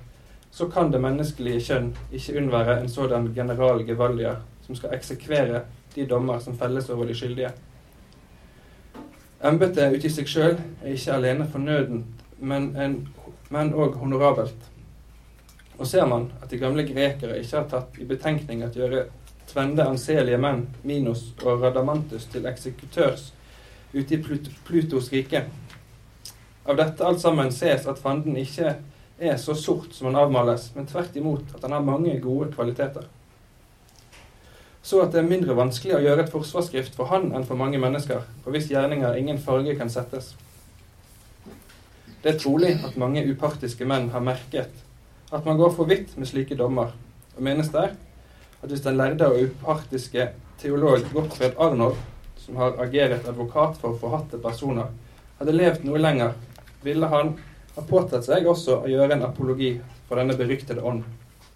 så 0.54 0.68
kan 0.70 0.92
det 0.92 1.00
menneskelige 1.02 1.62
kjønn 1.68 1.92
ikke 2.14 2.36
unnvære 2.40 2.80
en 2.80 2.88
sådan 2.88 3.30
general 3.34 3.80
gevaldier 3.86 4.42
som 4.66 4.76
skal 4.78 4.94
eksekvere 4.96 5.64
de 5.94 6.06
dommer 6.06 6.38
som 6.40 6.56
felles 6.58 6.90
over 6.90 7.08
de 7.08 7.16
skyldige. 7.16 7.50
Embetet 9.44 9.92
ute 9.92 10.08
i 10.08 10.12
seg 10.12 10.28
sjøl 10.30 10.54
er 10.56 10.94
ikke 10.94 11.18
alene 11.18 11.44
fornødent, 11.52 12.22
men 12.40 13.74
òg 13.76 13.98
honorabelt. 14.00 14.70
Og 15.76 15.84
ser 15.90 16.06
man 16.08 16.30
at 16.40 16.48
de 16.48 16.60
gamle 16.62 16.86
grekere 16.88 17.36
ikke 17.42 17.58
har 17.58 17.66
tatt 17.68 17.98
i 18.00 18.06
betenkning 18.08 18.62
at 18.64 18.78
gjøre 18.78 19.02
tvende 19.50 19.84
anselige 19.84 20.38
menn, 20.40 20.62
Minos 20.88 21.26
og 21.42 21.60
Radamantus, 21.60 22.24
til 22.32 22.46
eksekutørs 22.48 23.32
ute 23.92 24.16
i 24.16 24.22
Plut 24.22 24.48
Plutos 24.64 25.10
rike. 25.12 25.44
Av 26.64 26.78
dette 26.80 27.04
alt 27.04 27.20
sammen 27.20 27.52
ses 27.52 27.84
at 27.90 28.00
fanden 28.00 28.38
ikke 28.40 28.78
er 29.20 29.36
så 29.36 29.52
sort 29.54 29.92
som 29.92 30.08
han 30.08 30.22
avmales, 30.24 30.70
men 30.74 30.88
tvert 30.88 31.20
imot 31.20 31.52
at 31.52 31.66
han 31.66 31.76
har 31.76 31.84
mange 31.84 32.16
gode 32.24 32.48
kvaliteter 32.54 33.04
så 34.84 35.00
at 35.00 35.14
det 35.14 35.22
er 35.22 35.28
mindre 35.28 35.56
vanskelig 35.56 35.96
å 35.96 36.02
gjøre 36.04 36.26
et 36.26 36.32
forsvarsskrift 36.32 36.96
for 36.98 37.08
han 37.08 37.30
enn 37.32 37.46
for 37.48 37.56
mange 37.56 37.80
mennesker, 37.80 38.20
på 38.44 38.52
hvis 38.52 38.68
gjerninger 38.68 39.16
ingen 39.16 39.40
farge 39.40 39.72
kan 39.78 39.88
settes. 39.92 40.34
Det 42.20 42.34
er 42.34 42.40
trolig 42.40 42.74
at 42.84 42.98
mange 43.00 43.24
upartiske 43.24 43.88
menn 43.88 44.10
har 44.12 44.24
merket 44.24 44.82
at 45.32 45.48
man 45.48 45.56
går 45.56 45.72
for 45.72 45.88
vidt 45.88 46.12
med 46.20 46.28
slike 46.28 46.56
dommer, 46.60 46.92
og 47.36 47.40
menes 47.42 47.72
der 47.72 47.96
at 48.60 48.68
hvis 48.68 48.84
den 48.84 49.00
lærde 49.00 49.26
og 49.28 49.40
upartiske 49.48 50.28
teolog 50.60 51.08
Gottfred 51.12 51.56
Arnold, 51.60 51.96
som 52.36 52.60
har 52.60 52.76
ageret 52.84 53.26
advokat 53.28 53.80
for 53.80 53.96
forhatte 54.00 54.38
personer, 54.40 54.92
hadde 55.40 55.56
levd 55.56 55.88
noe 55.88 56.00
lenger, 56.00 56.36
ville 56.84 57.08
han 57.08 57.34
ha 57.74 57.88
påtatt 57.88 58.28
seg 58.28 58.46
også 58.46 58.82
å 58.84 58.92
gjøre 58.92 59.16
en 59.16 59.26
apologi 59.26 59.74
for 60.08 60.20
denne 60.20 60.36
beryktede 60.36 60.84
ånd, 60.84 61.02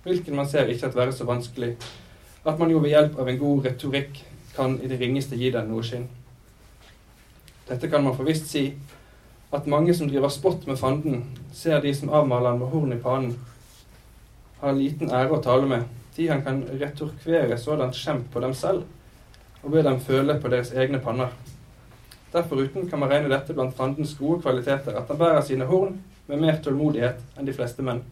hvilken 0.04 0.36
man 0.36 0.48
ser 0.48 0.72
ikke 0.72 0.88
at 0.88 0.96
være 0.96 1.12
så 1.12 1.28
vanskelig 1.28 1.74
at 2.44 2.58
man 2.58 2.70
jo 2.70 2.78
ved 2.82 2.94
hjelp 2.94 3.18
av 3.18 3.28
en 3.28 3.40
god 3.40 3.66
retorikk 3.66 4.22
kan 4.54 4.78
i 4.82 4.90
det 4.90 4.98
ringeste 5.00 5.36
gi 5.38 5.50
den 5.54 5.68
noe 5.70 5.84
skinn. 5.86 6.08
Dette 7.68 7.90
kan 7.90 8.04
man 8.04 8.16
forvisst 8.16 8.48
si, 8.50 8.70
at 9.52 9.66
mange 9.66 9.94
som 9.94 10.08
driver 10.08 10.32
spott 10.32 10.66
med 10.66 10.78
fanden, 10.80 11.24
ser 11.52 11.80
de 11.80 11.92
som 11.94 12.10
avmaler 12.12 12.52
han 12.52 12.60
med 12.60 12.72
horn 12.72 12.92
i 12.92 13.00
panen, 13.02 13.34
har 14.60 14.74
liten 14.74 15.12
ære 15.14 15.36
å 15.36 15.42
tale 15.44 15.68
med, 15.68 15.84
de 16.16 16.28
han 16.28 16.42
kan 16.42 16.64
retorkvere 16.80 17.58
sådant 17.60 17.96
skjemt 17.96 18.26
på 18.32 18.42
dem 18.42 18.54
selv, 18.54 18.84
og 19.62 19.70
be 19.72 19.82
dem 19.86 20.00
føle 20.00 20.38
på 20.40 20.50
deres 20.50 20.72
egne 20.74 21.00
panner. 21.02 21.30
Derforuten 22.32 22.88
kan 22.90 23.00
man 23.00 23.12
regne 23.12 23.30
dette 23.32 23.54
blant 23.56 23.76
fandens 23.76 24.16
gode 24.18 24.42
kvaliteter, 24.42 24.96
at 24.98 25.08
han 25.08 25.20
bærer 25.20 25.44
sine 25.46 25.68
horn 25.68 26.00
med 26.28 26.42
mer 26.42 26.58
tålmodighet 26.64 27.38
enn 27.38 27.46
de 27.48 27.54
fleste 27.56 27.84
menn, 27.84 28.02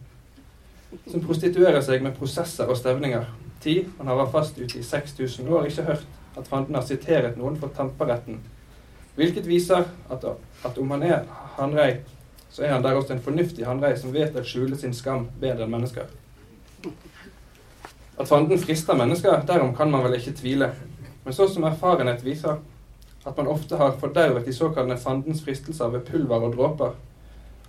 som 1.05 1.21
prostituerer 1.21 1.83
seg 1.85 2.01
med 2.05 2.15
prosesser 2.17 2.69
og 2.69 2.79
stevninger, 2.79 3.27
tid, 3.63 3.89
han 3.97 4.07
har 4.07 4.19
vært 4.21 4.35
fast 4.35 4.59
ute 4.59 4.79
i 4.79 4.83
6000 4.83 5.49
år, 5.49 5.67
ikke 5.67 5.87
hørt 5.87 6.05
at 6.37 6.47
fanden 6.47 6.75
har 6.75 6.85
siteret 6.85 7.37
noen 7.37 7.57
for 7.57 7.73
tamperetten. 7.73 8.39
Hvilket 9.17 9.47
viser 9.49 9.87
at, 10.13 10.25
at 10.65 10.77
om 10.77 10.91
han 10.93 11.03
er 11.03 11.25
hanrei, 11.57 11.89
så 12.49 12.63
er 12.63 12.75
han 12.75 12.83
der 12.83 12.97
også 12.97 13.15
en 13.15 13.23
fornuftig 13.23 13.65
hanrei 13.65 13.95
som 13.97 14.13
vet 14.13 14.37
å 14.37 14.45
skjule 14.45 14.77
sin 14.77 14.93
skam 14.93 15.27
bedre 15.41 15.65
enn 15.65 15.73
mennesker. 15.73 16.05
At 18.17 18.29
fanden 18.29 18.61
frister 18.61 18.97
mennesker, 18.97 19.41
derom 19.45 19.75
kan 19.77 19.91
man 19.91 20.05
vel 20.05 20.17
ikke 20.17 20.35
tvile. 20.37 20.71
Men 21.25 21.33
så 21.33 21.47
som 21.49 21.65
erfarenhet 21.67 22.23
viser 22.25 22.61
at 23.27 23.37
man 23.37 23.49
ofte 23.51 23.77
har 23.77 23.97
fordervet 23.99 24.45
de 24.45 24.53
såkalte 24.55 24.97
fandens 25.01 25.41
fristelser 25.43 25.91
ved 25.93 26.05
pulver 26.07 26.45
og 26.47 26.53
dråper, 26.55 26.93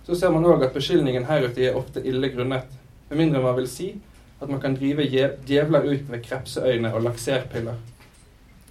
så 0.05 0.15
ser 0.15 0.31
man 0.33 0.45
òg 0.47 0.63
at 0.65 0.73
beskyldningen 0.73 1.27
heruti 1.27 1.65
er 1.67 1.77
ofte 1.77 2.01
ille 2.07 2.31
grunnet, 2.33 2.69
med 3.09 3.17
mindre 3.17 3.41
man 3.43 3.57
vil 3.57 3.67
si 3.69 3.89
at 4.39 4.49
man 4.49 4.61
kan 4.61 4.75
drive 4.75 5.05
djevler 5.47 5.87
ut 5.89 6.09
med 6.09 6.23
krepseøyne 6.23 6.93
og 6.93 7.03
lakserpiller, 7.03 7.75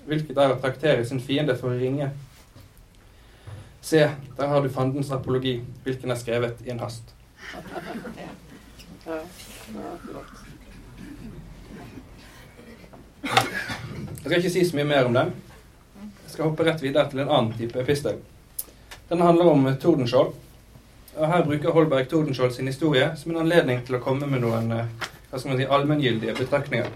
hvilket 0.08 0.38
er 0.40 0.54
å 0.54 0.60
traktere 0.62 1.04
sin 1.04 1.20
fiende 1.20 1.56
for 1.58 1.74
å 1.74 1.80
ringe. 1.80 2.10
Se, 3.84 4.00
der 4.36 4.48
har 4.48 4.62
du 4.64 4.68
fandens 4.72 5.12
apologi, 5.12 5.58
hvilken 5.84 6.10
er 6.10 6.20
skrevet 6.20 6.64
i 6.64 6.72
en 6.72 6.80
hast. 6.80 7.12
Jeg 13.22 14.24
skal 14.24 14.38
ikke 14.38 14.52
si 14.52 14.64
så 14.64 14.76
mye 14.76 14.88
mer 14.88 15.08
om 15.08 15.14
den. 15.16 15.30
Jeg 16.24 16.34
skal 16.34 16.50
hoppe 16.50 16.66
rett 16.66 16.82
videre 16.82 17.08
til 17.10 17.22
en 17.22 17.30
annen 17.32 17.54
type 17.56 17.80
epistel. 17.80 18.18
Den 19.08 19.24
handler 19.24 19.52
om 19.52 19.68
Tordenskjold. 19.80 20.34
Og 21.18 21.28
Her 21.32 21.44
bruker 21.44 21.72
Holberg 21.74 22.08
Tordenskjold 22.08 22.52
sin 22.54 22.68
historie 22.68 23.08
som 23.16 23.32
en 23.32 23.40
anledning 23.42 23.80
til 23.86 23.96
å 23.96 24.02
komme 24.02 24.28
med 24.30 24.44
noen 24.44 24.68
eh, 24.76 25.08
hva 25.30 25.38
skal 25.38 25.52
man 25.52 25.60
si, 25.60 25.66
allmenngyldige 25.68 26.34
betraktninger. 26.38 26.92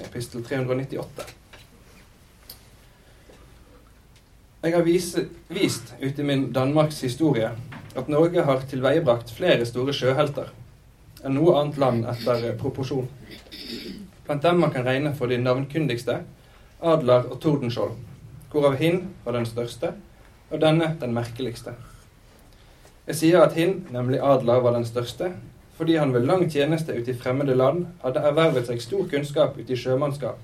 Epistel 0.00 0.42
398. 0.44 1.26
Jeg 4.60 4.74
har 4.76 4.82
vist, 4.84 5.18
vist 5.48 5.94
ut 6.00 6.18
i 6.18 6.24
min 6.26 6.50
Danmarks 6.52 6.98
historie 7.06 7.52
at 7.96 8.10
Norge 8.12 8.42
har 8.44 8.66
tilveiebrakt 8.68 9.30
flere 9.32 9.64
store 9.66 9.94
sjøhelter 9.96 10.50
enn 11.24 11.36
noe 11.36 11.54
annet 11.60 11.78
land 11.80 12.04
etter 12.10 12.44
proporsjon. 12.60 13.08
Blant 14.26 14.44
dem 14.44 14.60
man 14.62 14.74
kan 14.74 14.84
regne 14.86 15.14
for 15.16 15.30
de 15.30 15.38
navnkundigste 15.40 16.20
Adler 16.80 17.26
og 17.28 17.40
Tordenskjold, 17.42 17.96
hvorav 18.50 18.76
Hind 18.80 19.10
var 19.24 19.36
den 19.36 19.46
største, 19.46 19.92
og 20.50 20.62
denne 20.62 20.94
den 21.00 21.12
merkeligste. 21.14 21.74
Jeg 23.06 23.16
sier 23.16 23.40
at 23.42 23.56
Hind, 23.56 23.88
nemlig 23.90 24.20
Adler, 24.22 24.60
var 24.60 24.74
den 24.76 24.84
største, 24.84 25.32
fordi 25.74 25.96
han 25.96 26.12
ved 26.12 26.26
lang 26.28 26.50
tjeneste 26.52 26.92
ute 26.92 27.10
i 27.10 27.16
fremmede 27.16 27.54
land 27.56 27.86
hadde 28.02 28.20
ervervet 28.28 28.66
seg 28.68 28.82
stor 28.84 29.06
kunnskap 29.08 29.56
ute 29.56 29.72
i 29.72 29.78
sjømannskap, 29.80 30.42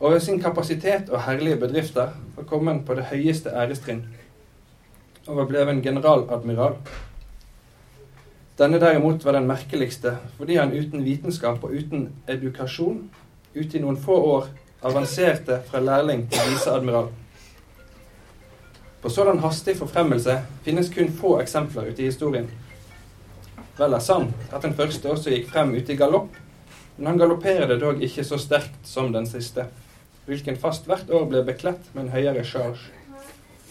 og 0.00 0.14
ved 0.14 0.20
sin 0.24 0.40
kapasitet 0.40 1.10
og 1.12 1.22
herlige 1.26 1.58
bedrifter 1.60 2.14
var 2.36 2.48
kommet 2.48 2.86
på 2.86 2.96
det 2.96 3.04
høyeste 3.10 3.52
ærestrinn, 3.52 4.06
og 5.26 5.36
var 5.36 5.50
blevet 5.50 5.74
en 5.74 5.82
generaladmiral. 5.82 6.78
Denne 8.56 8.80
derimot 8.80 9.24
var 9.24 9.36
den 9.36 9.46
merkeligste, 9.46 10.16
fordi 10.38 10.56
han 10.56 10.72
uten 10.72 11.04
vitenskap 11.04 11.64
og 11.64 11.76
uten 11.76 12.08
edukasjon, 12.28 13.02
ute 13.52 13.76
i 13.76 13.82
noen 13.84 14.00
få 14.00 14.16
år, 14.32 14.48
avanserte 14.82 15.60
fra 15.68 15.80
lærling 15.80 16.24
til 16.32 16.52
viseadmiral. 16.54 17.12
På 19.02 19.10
sådan 19.10 19.38
hastig 19.38 19.76
forfremmelse 19.76 20.38
finnes 20.64 20.90
kun 20.94 21.12
få 21.12 21.36
eksempler 21.40 21.90
ute 21.90 22.02
i 22.02 22.10
historien. 22.10 22.48
Vel 23.76 23.92
er 23.92 24.02
sant 24.02 24.52
at 24.52 24.62
den 24.64 24.74
første 24.74 25.10
også 25.12 25.32
gikk 25.34 25.50
frem 25.52 25.74
ute 25.76 25.92
i 25.92 25.98
galopp, 26.00 26.30
men 26.96 27.10
han 27.10 27.18
galopperte 27.20 27.76
dog 27.80 28.00
ikke 28.02 28.24
så 28.24 28.38
sterkt 28.40 28.88
som 28.88 29.12
den 29.12 29.28
siste, 29.28 29.66
hvilken 30.26 30.56
fast 30.56 30.88
hvert 30.88 31.10
år 31.12 31.26
ble 31.28 31.44
bekledt 31.44 31.92
med 31.92 32.06
en 32.06 32.14
høyere 32.14 32.44
charge. 32.44 32.88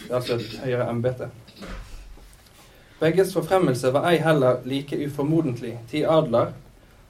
Det 0.03 0.12
er 0.12 0.20
altså 0.20 0.38
et 0.38 0.60
høyere 0.62 0.89
embete. 0.91 1.32
Begges 3.00 3.34
forfremmelse 3.34 3.89
var 3.94 4.05
ei 4.12 4.20
heller 4.22 4.62
like 4.63 4.96
uformodentlig. 5.08 5.74
Ti 5.91 6.05
adler 6.08 6.53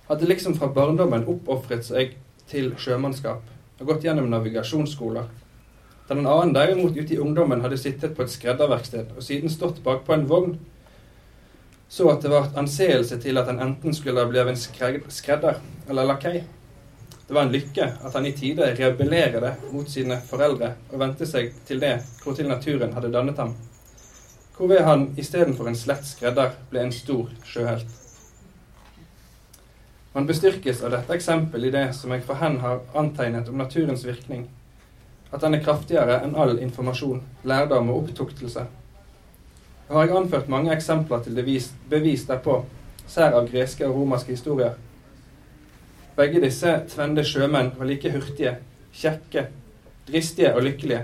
hadde 0.07 0.29
liksom 0.29 0.55
fra 0.57 0.71
barndommen 0.71 1.27
oppofret 1.29 1.85
seg 1.85 2.15
til 2.49 2.71
sjømannskap 2.79 3.43
og 3.79 3.89
gått 3.89 4.05
gjennom 4.07 4.31
navigasjonsskoler 4.31 5.27
den 6.13 6.27
annen 6.29 6.53
derimot 6.53 6.97
ute 6.97 7.15
i 7.15 7.19
ungdommen 7.19 7.61
hadde 7.65 7.79
sittet 7.81 8.15
på 8.15 8.25
et 8.25 8.33
skredderverksted 8.33 9.15
og 9.15 9.25
siden 9.25 9.49
stått 9.49 9.81
bakpå 9.83 10.13
en 10.13 10.27
vogn 10.29 10.57
så 11.89 12.09
at 12.11 12.21
det 12.21 12.29
var 12.29 12.51
anseelse 12.57 13.17
til 13.21 13.37
at 13.37 13.47
han 13.49 13.61
enten 13.61 13.93
skulle 13.93 14.21
ha 14.21 14.29
blitt 14.29 14.49
en 14.49 15.11
skredder 15.11 15.59
eller 15.89 16.07
lakei. 16.09 16.43
Det 17.27 17.33
var 17.33 17.45
en 17.45 17.53
lykke 17.53 17.85
at 18.03 18.13
han 18.13 18.25
i 18.25 18.33
tide 18.37 18.67
rebellerte 18.77 19.55
mot 19.71 19.89
sine 19.89 20.17
foreldre 20.29 20.73
og 20.91 20.99
vendte 21.01 21.27
seg 21.29 21.53
til 21.65 21.79
det 21.81 21.95
hvortil 22.23 22.49
naturen 22.49 22.93
hadde 22.93 23.13
dannet 23.13 23.39
ham, 23.41 23.53
hvorved 24.57 24.83
han 24.85 25.07
istedenfor 25.17 25.69
en 25.69 25.77
slett 25.77 26.05
skredder 26.05 26.53
ble 26.69 26.83
en 26.85 26.93
stor 26.93 27.31
sjøhelt. 27.45 27.87
Man 30.15 30.27
bestyrkes 30.27 30.83
av 30.85 30.93
dette 30.93 31.17
eksempel 31.17 31.65
i 31.65 31.73
det 31.73 31.89
som 31.97 32.13
jeg 32.13 32.23
for 32.23 32.39
hen 32.39 32.59
har 32.61 32.85
antegnet 32.95 33.49
om 33.49 33.57
naturens 33.59 34.05
virkning, 34.07 34.45
at 35.35 35.43
den 35.43 35.57
er 35.57 35.63
kraftigere 35.63 36.21
enn 36.23 36.35
all 36.39 36.55
informasjon, 36.63 37.19
lærdom 37.43 37.89
og 37.91 38.05
opptuktelse. 38.05 38.63
Jeg 39.85 39.97
har 39.97 40.07
jeg 40.07 40.17
anført 40.17 40.47
mange 40.49 40.71
eksempler 40.73 41.25
til 41.25 41.35
bevis, 41.35 42.23
derpå, 42.25 42.61
sær 43.07 43.35
av 43.35 43.49
greske 43.51 43.85
og 43.85 43.97
romerske 43.99 44.31
historier. 44.31 44.77
Begge 46.15 46.39
disse 46.39 46.71
tvende 46.93 47.25
sjømenn 47.27 47.73
var 47.75 47.89
like 47.89 48.11
hurtige, 48.13 48.55
kjekke, 48.95 49.49
dristige 50.07 50.53
og 50.55 50.63
lykkelige. 50.63 51.03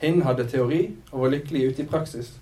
Hinn 0.00 0.22
hadde 0.24 0.48
teori 0.48 0.80
og 1.12 1.26
var 1.26 1.34
lykkelig 1.36 1.66
ute 1.68 1.84
i 1.84 1.90
praksis. 1.92 2.32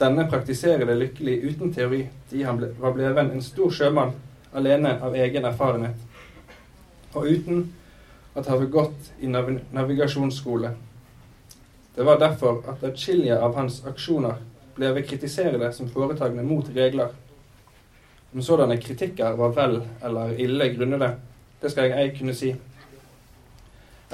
Denne 0.00 0.24
praktiserer 0.30 0.88
det 0.88 0.96
lykkelig 0.96 1.36
uten 1.44 1.74
teori, 1.74 2.06
til 2.30 2.46
han 2.46 2.56
ble, 2.56 2.72
var 2.80 2.96
blevet 2.96 3.20
en 3.34 3.44
stor 3.44 3.70
sjømann 3.74 4.16
alene 4.56 4.94
av 5.04 5.14
egen 5.14 5.44
erfarenhet, 5.44 6.00
og 7.12 7.28
uten 7.28 7.66
at 8.38 8.46
ha 8.46 8.58
gått 8.64 9.12
i 9.20 9.26
nav 9.26 9.50
navigasjonsskole. 9.74 10.70
Det 11.94 12.06
var 12.06 12.18
derfor 12.18 12.62
at 12.70 12.84
atskillige 12.84 13.38
av 13.42 13.56
hans 13.58 13.80
aksjoner 13.86 14.38
ble 14.76 15.02
kritisert 15.02 15.74
som 15.74 15.90
foretagende 15.90 16.44
mot 16.46 16.68
regler. 16.74 17.10
Om 18.32 18.42
sådanne 18.42 18.76
kritikker 18.78 19.34
var 19.40 19.54
vel 19.56 19.80
eller 20.04 20.38
ille 20.40 20.68
grunnede, 20.76 21.16
det 21.60 21.70
skal 21.72 21.88
jeg 21.88 21.98
ei 21.98 22.14
kunne 22.14 22.34
si. 22.38 22.52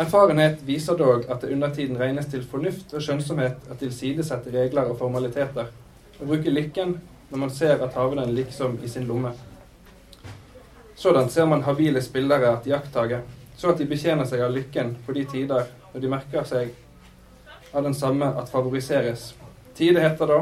Erfarenhet 0.00 0.62
viser 0.66 0.96
dog 0.98 1.28
at 1.30 1.44
det 1.44 1.52
undertiden 1.52 1.98
regnes 2.00 2.26
til 2.26 2.42
fornuft 2.50 2.94
og 2.94 3.02
skjønnsomhet 3.04 3.68
å 3.70 3.76
tilsidesette 3.78 4.50
regler 4.54 4.88
og 4.90 4.98
formaliteter, 4.98 5.68
og 6.18 6.26
bruke 6.26 6.50
lykken 6.50 6.96
når 7.30 7.42
man 7.44 7.52
ser 7.52 7.84
at 7.84 7.94
havnen 7.98 8.32
liksom 8.34 8.78
i 8.82 8.88
sin 8.88 9.06
lomme. 9.06 9.34
Sådan 10.96 11.28
ser 11.30 11.46
man 11.46 11.62
habile 11.62 12.02
spillere 12.02 12.56
at 12.56 12.66
iakttage, 12.66 13.20
så 13.56 13.70
at 13.70 13.78
de 13.78 13.86
betjener 13.88 14.26
seg 14.28 14.42
av 14.44 14.52
lykken 14.54 14.96
på 15.06 15.14
de 15.16 15.24
tider 15.30 15.70
når 15.92 16.02
de 16.02 16.10
merker 16.10 16.46
seg 16.48 16.74
av 17.74 17.82
den 17.86 17.94
samme 17.94 18.26
at 18.38 18.50
favoriseres. 18.50 19.32
Tide 19.74 20.02
heter 20.02 20.30
da 20.30 20.40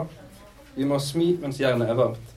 vi 0.74 0.86
må 0.88 0.98
smi 1.00 1.34
mens 1.40 1.60
jernet 1.60 1.90
er 1.92 1.98
varmt. 1.98 2.28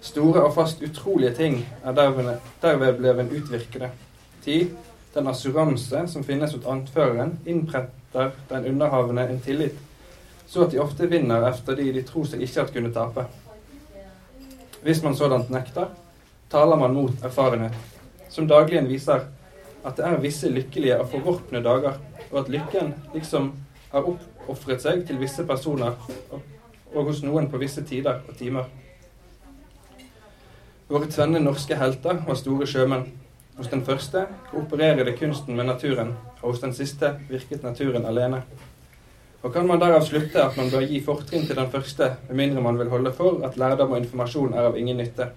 Store 0.00 0.46
og 0.46 0.54
fast 0.56 0.80
utrolige 0.82 1.34
ting 1.36 1.58
er 1.84 1.92
derved, 1.92 2.38
derved 2.62 2.96
blevet 2.96 3.34
utvirkede. 3.36 3.90
Tid, 4.44 4.72
den 5.14 5.28
assuranse 5.28 6.06
som 6.08 6.24
finnes 6.24 6.54
hos 6.56 6.64
anføreren, 6.66 7.36
innpretter 7.44 8.32
den 8.48 8.66
underhavende 8.72 9.26
en 9.28 9.40
tillit, 9.44 9.76
så 10.48 10.64
at 10.64 10.72
de 10.72 10.80
ofte 10.80 11.06
vinner 11.06 11.44
efter 11.50 11.76
de 11.76 11.92
de 11.92 12.02
tror 12.02 12.24
seg 12.26 12.42
ikke 12.46 12.64
at 12.64 12.72
kunne 12.72 12.92
tape. 12.94 13.26
Hvis 14.82 15.02
man 15.02 15.16
sådant 15.16 15.50
nekter, 15.50 15.92
taler 16.50 16.76
man 16.76 16.94
mot 16.94 17.24
erfarenhet, 17.24 17.76
som 18.30 18.48
dagligen 18.48 18.88
viser 18.88 19.26
at 19.84 19.96
det 19.96 20.04
er 20.06 20.20
visse 20.20 20.48
lykkelige 20.50 20.98
og 21.00 21.08
forvorpne 21.12 21.62
dager, 21.64 21.96
og 22.30 22.42
at 22.42 22.50
lykken 22.52 22.94
liksom 23.14 23.52
har 23.92 24.06
oppofret 24.06 24.82
seg 24.82 25.06
til 25.08 25.18
visse 25.20 25.44
personer 25.48 25.96
og 26.90 27.06
hos 27.06 27.22
noen 27.24 27.48
på 27.50 27.60
visse 27.60 27.82
tider 27.86 28.20
og 28.28 28.36
timer. 28.38 28.68
Våre 30.90 31.06
tvenne 31.06 31.38
norske 31.42 31.76
helter 31.78 32.18
var 32.26 32.38
store 32.38 32.66
sjømenn. 32.66 33.06
Hos 33.60 33.68
den 33.70 33.84
første 33.84 34.24
opererer 34.56 35.04
det 35.04 35.18
kunsten 35.18 35.56
med 35.56 35.68
naturen, 35.68 36.14
og 36.40 36.54
hos 36.54 36.62
den 36.62 36.72
siste 36.74 37.12
virket 37.28 37.62
naturen 37.62 38.06
alene. 38.08 38.40
Og 39.42 39.52
kan 39.52 39.68
man 39.68 39.80
derav 39.80 40.02
slutte 40.04 40.42
at 40.42 40.56
man 40.58 40.70
bør 40.72 40.84
gi 40.88 40.98
fortrinn 41.04 41.46
til 41.46 41.56
den 41.56 41.70
første, 41.72 42.10
med 42.28 42.40
mindre 42.40 42.64
man 42.64 42.78
vil 42.80 42.90
holde 42.92 43.12
for 43.16 43.44
at 43.46 43.56
lærdom 43.60 43.94
og 43.94 44.02
informasjon 44.02 44.56
er 44.56 44.68
av 44.68 44.78
ingen 44.80 44.98
nytte. 45.00 45.30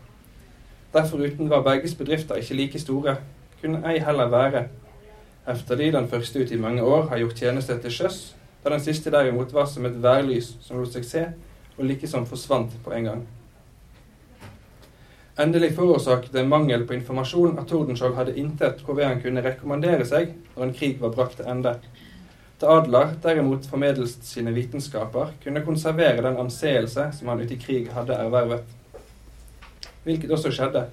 Derforuten 0.93 1.49
var 1.49 1.63
begges 1.65 1.95
bedrifter 1.97 2.37
ikke 2.37 2.53
like 2.53 2.79
store, 2.79 3.15
kunne 3.61 3.81
ei 3.89 3.99
heller 3.99 4.29
være, 4.29 4.67
efter 5.49 5.75
de 5.75 5.91
den 5.91 6.07
første 6.07 6.43
ut 6.43 6.51
i 6.51 6.59
mange 6.59 6.83
år 6.83 7.07
har 7.09 7.17
gjort 7.17 7.35
tjeneste 7.35 7.77
til 7.81 7.91
sjøs, 7.91 8.19
da 8.63 8.69
den 8.69 8.83
siste 8.83 9.11
derimot 9.11 9.53
var 9.53 9.65
som 9.65 9.85
et 9.85 9.95
værlys 10.03 10.53
som 10.61 10.77
lot 10.77 10.93
seg 10.93 11.07
se, 11.07 11.23
og 11.77 11.87
likesom 11.89 12.27
forsvant 12.29 12.75
på 12.83 12.93
en 12.93 13.09
gang. 13.09 13.23
Endelig 15.39 15.71
forårsaket 15.73 16.33
det 16.33 16.45
mangel 16.45 16.85
på 16.85 16.93
informasjon 16.93 17.57
at 17.57 17.65
Tordenskjold 17.67 18.13
hadde 18.13 18.37
intet 18.37 18.85
hvorved 18.85 19.07
han 19.07 19.21
kunne 19.23 19.41
rekommandere 19.41 20.05
seg 20.05 20.35
når 20.53 20.67
en 20.67 20.75
krig 20.77 21.01
var 21.01 21.15
brakt 21.15 21.39
til 21.39 21.49
ende. 21.49 21.73
Da 22.61 22.69
Adler 22.77 23.15
derimot 23.23 23.65
formeddelst 23.65 24.29
sine 24.29 24.53
vitenskaper 24.53 25.33
kunne 25.43 25.65
konservere 25.65 26.21
den 26.21 26.37
anseelse 26.37 27.09
som 27.17 27.33
han 27.33 27.41
ute 27.41 27.57
i 27.57 27.61
krig 27.65 27.89
hadde 27.95 28.13
ervervet 28.13 28.69
hvilket 30.03 30.31
også 30.31 30.51
skjedde. 30.51 30.85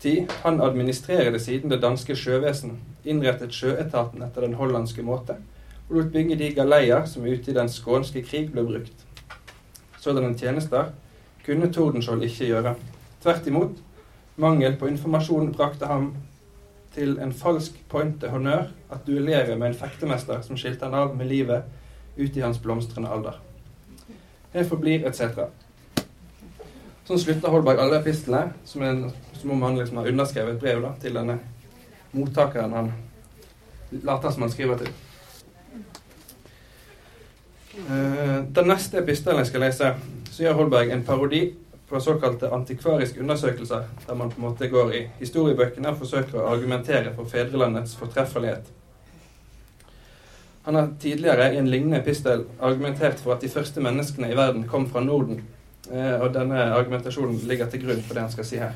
10. 0.00 0.26
han 0.42 0.60
administrerte 0.60 1.38
siden 1.40 1.70
det 1.70 1.80
danske 1.82 2.16
sjøvesen, 2.16 2.76
innrettet 3.04 3.54
sjøetaten 3.56 4.22
etter 4.22 4.44
den 4.44 4.58
hollandske 4.58 5.02
måte, 5.02 5.38
og 5.88 5.96
lot 5.96 6.12
bygge 6.12 6.36
de 6.36 6.50
galeier 6.54 7.06
som 7.08 7.24
ute 7.24 7.50
i 7.50 7.56
den 7.56 7.70
skånske 7.72 8.22
krig 8.26 8.50
ble 8.52 8.66
brukt. 8.66 9.06
Sådanne 10.00 10.36
tjenester 10.38 10.92
kunne 11.46 11.72
Tordenskjold 11.72 12.22
ikke 12.26 12.50
gjøre. 12.50 12.74
Tvert 13.22 13.46
imot, 13.46 13.78
mangel 14.36 14.76
på 14.76 14.90
informasjon 14.90 15.52
brakte 15.56 15.88
ham 15.88 16.12
til 16.94 17.18
en 17.22 17.32
falsk 17.32 17.76
pointe 17.88 18.28
honnør 18.28 18.68
at 18.92 19.06
duellere 19.06 19.56
med 19.56 19.70
en 19.70 19.78
fektemester 19.80 20.42
som 20.44 20.58
skilte 20.60 20.88
han 20.88 20.94
av 20.94 21.16
med 21.16 21.28
livet 21.28 21.64
ute 22.16 22.38
i 22.38 22.44
hans 22.44 22.58
blomstrende 22.58 23.10
alder. 23.12 23.40
Her 24.52 24.64
forblir 24.64 25.06
etc. 25.08 25.48
Sånn 27.06 27.20
slutter 27.22 27.52
Holberg 27.54 27.78
alle 27.78 28.00
epistlene, 28.00 28.56
som, 28.66 28.82
en, 28.82 29.04
som 29.38 29.52
om 29.54 29.60
han 29.62 29.76
liksom 29.78 30.00
har 30.00 30.08
underskrevet 30.10 30.56
et 30.56 30.62
brev 30.64 30.80
da, 30.82 30.88
til 30.98 31.14
denne 31.14 31.36
mottakeren 32.16 32.74
han 32.74 32.88
later 34.02 34.34
som 34.34 34.42
han 34.42 34.50
skriver 34.50 34.80
til. 34.80 34.90
Uh, 37.76 38.42
den 38.56 38.72
neste 38.72 38.98
epistelen 38.98 39.38
jeg 39.44 39.52
skal 39.52 39.66
lese, 39.68 39.92
så 40.32 40.42
gjør 40.42 40.58
Holberg 40.64 40.90
en 40.90 41.06
parodi 41.06 41.44
på 41.86 42.02
såkalte 42.02 42.50
antikvariske 42.50 43.22
undersøkelser, 43.22 43.86
der 44.02 44.18
man 44.18 44.32
på 44.32 44.40
en 44.40 44.48
måte 44.48 44.66
går 44.72 44.94
i 44.98 45.06
historiebøkene 45.20 45.92
og 45.92 46.00
forsøker 46.02 46.40
å 46.40 46.48
argumentere 46.56 47.14
for 47.14 47.30
fedrelandets 47.30 47.94
fortreffelighet. 48.00 48.72
Han 50.66 50.74
har 50.74 50.96
tidligere 50.98 51.52
i 51.54 51.60
en 51.60 51.70
lignende 51.70 52.02
epistel 52.02 52.48
argumentert 52.58 53.22
for 53.22 53.36
at 53.36 53.46
de 53.46 53.52
første 53.52 53.84
menneskene 53.84 54.32
i 54.32 54.38
verden 54.40 54.66
kom 54.66 54.90
fra 54.90 55.04
Norden 55.06 55.44
Eh, 55.46 55.55
og 55.92 56.32
denne 56.34 56.64
argumentasjonen 56.74 57.38
ligger 57.46 57.70
til 57.70 57.84
grunn 57.84 58.02
for 58.02 58.18
det 58.18 58.26
han 58.26 58.32
skal 58.32 58.48
si 58.48 58.58
her. 58.58 58.74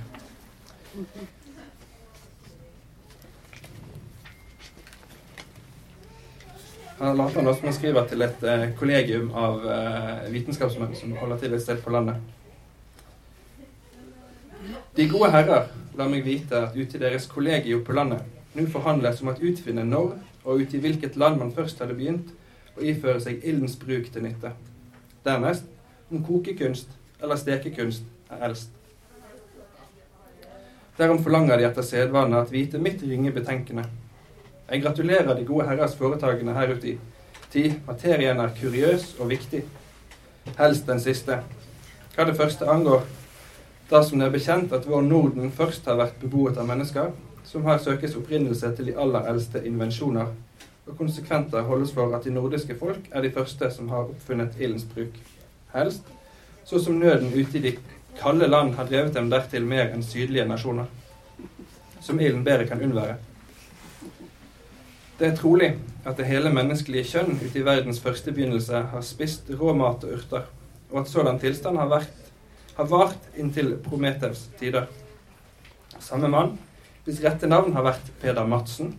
Han 7.00 7.16
later 7.16 7.40
han 7.40 7.54
som 7.54 7.64
han 7.64 7.72
skriver 7.72 8.06
til 8.06 8.22
et 8.22 8.42
eh, 8.44 8.66
kollegium 8.76 9.30
av 9.32 9.62
eh, 9.64 10.26
vitenskapsmenn 10.34 10.92
som 10.98 11.14
holder 11.16 11.38
til 11.40 11.54
et 11.56 11.62
sted 11.64 11.80
på 11.80 11.94
landet. 11.94 12.18
De 14.96 15.06
gode 15.08 15.30
herrer, 15.32 15.70
la 15.96 16.08
meg 16.12 16.26
vite 16.26 16.60
at 16.60 16.76
ute 16.76 16.98
i 16.98 17.00
deres 17.00 17.24
kollegium 17.30 17.80
på 17.86 17.96
landet 17.96 18.26
nå 18.52 18.66
forhandles 18.68 19.22
om 19.22 19.30
å 19.32 19.36
utfinne 19.48 19.86
når 19.88 20.12
og 20.44 20.60
ut 20.60 20.76
i 20.76 20.82
hvilket 20.82 21.16
land 21.16 21.40
man 21.40 21.54
først 21.56 21.80
hadde 21.80 21.96
begynt 21.96 22.34
å 22.76 22.84
iføre 22.84 23.22
seg 23.24 23.48
ildens 23.48 23.78
bruk 23.80 24.12
til 24.12 24.26
nytte. 24.26 24.52
Dernest 25.24 25.64
om 26.12 26.20
kokekunst 26.26 26.99
eller 27.22 27.36
stekekunst 27.36 28.02
er 28.30 28.44
eldst. 28.48 28.70
Derom 30.98 31.22
forlanger 31.24 31.56
de 31.56 31.64
etter 31.64 31.86
sedvane 31.86 32.40
at 32.40 32.52
vite 32.52 32.78
mitt 32.78 33.02
ringe 33.02 33.32
betenkende. 33.32 33.86
Jeg 34.70 34.82
gratulerer 34.82 35.34
de 35.34 35.46
gode 35.48 35.66
herrers 35.66 35.96
foretakene 35.96 36.52
her 36.54 36.74
uti. 36.74 36.98
Ti, 37.50 37.62
materien 37.86 38.40
er 38.40 38.52
kuriøs 38.54 39.14
og 39.18 39.30
viktig. 39.30 39.62
Helst 40.58 40.86
den 40.86 41.00
siste. 41.00 41.40
Hva 42.14 42.26
det 42.28 42.36
første 42.36 42.68
angår, 42.68 43.02
da 43.90 44.02
som 44.04 44.20
det 44.20 44.28
er 44.28 44.36
bekjent 44.36 44.76
at 44.76 44.86
vår 44.86 45.02
Norden 45.08 45.50
først 45.50 45.88
har 45.88 45.98
vært 45.98 46.20
beboet 46.20 46.60
av 46.60 46.68
mennesker, 46.68 47.10
som 47.44 47.64
har 47.66 47.80
søkes 47.82 48.14
opprinnelse 48.20 48.70
til 48.76 48.92
de 48.92 48.96
aller 49.00 49.26
eldste 49.32 49.64
invensjoner, 49.66 50.30
og 50.86 50.96
konsekventer 50.98 51.66
holdes 51.66 51.94
for 51.96 52.14
at 52.14 52.24
de 52.26 52.34
nordiske 52.34 52.76
folk 52.78 53.08
er 53.10 53.24
de 53.24 53.32
første 53.34 53.70
som 53.74 53.88
har 53.90 54.12
oppfunnet 54.12 54.60
ildens 54.60 54.86
bruk. 54.94 55.16
Helst 55.74 56.06
så 56.70 56.78
som 56.78 57.00
nøden 57.02 57.32
ute 57.34 57.58
i 57.58 57.62
de 57.64 57.72
kalde 58.20 58.46
land 58.46 58.76
har 58.78 58.86
drevet 58.86 59.16
dem 59.16 59.30
dertil 59.32 59.64
mer 59.66 59.88
enn 59.90 60.04
sydlige 60.06 60.44
nasjoner, 60.46 60.86
som 61.98 62.20
ilden 62.22 62.44
bedre 62.46 62.68
kan 62.68 62.82
unnvære. 62.86 63.16
Det 65.18 65.26
er 65.26 65.34
trolig 65.36 65.72
at 66.06 66.14
det 66.16 66.28
hele 66.28 66.52
menneskelige 66.54 67.08
kjønn 67.10 67.40
ute 67.40 67.58
i 67.58 67.64
verdens 67.66 67.98
første 68.00 68.30
begynnelse 68.30 68.84
har 68.92 69.02
spist 69.04 69.50
rå 69.50 69.74
mat 69.74 70.06
og 70.06 70.14
urter, 70.20 70.46
og 70.92 71.02
at 71.02 71.10
sådan 71.10 71.42
tilstand 71.42 71.80
har, 71.82 71.90
vært, 71.90 72.30
har 72.78 72.88
vart 72.92 73.26
inntil 73.34 73.74
Prometevs 73.82 74.46
tider. 74.60 74.86
Samme 75.98 76.30
mann, 76.30 76.54
hvis 77.04 77.18
rette 77.24 77.50
navn 77.50 77.74
har 77.74 77.88
vært 77.88 78.14
Peder 78.22 78.46
Madsen, 78.46 78.94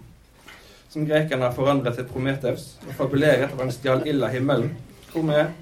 som 0.91 1.07
grekerne 1.07 1.47
har 1.47 1.55
forandret 1.55 1.95
til 1.95 2.11
Prometevs, 2.11 2.73
og 2.83 2.97
fabulerer 2.99 3.47
at 3.47 3.55
han 3.63 3.71
stjal 3.71 4.03
ild 4.11 4.27
av 4.27 4.35
himmelen, 4.35 4.75
hvormed 5.13 5.55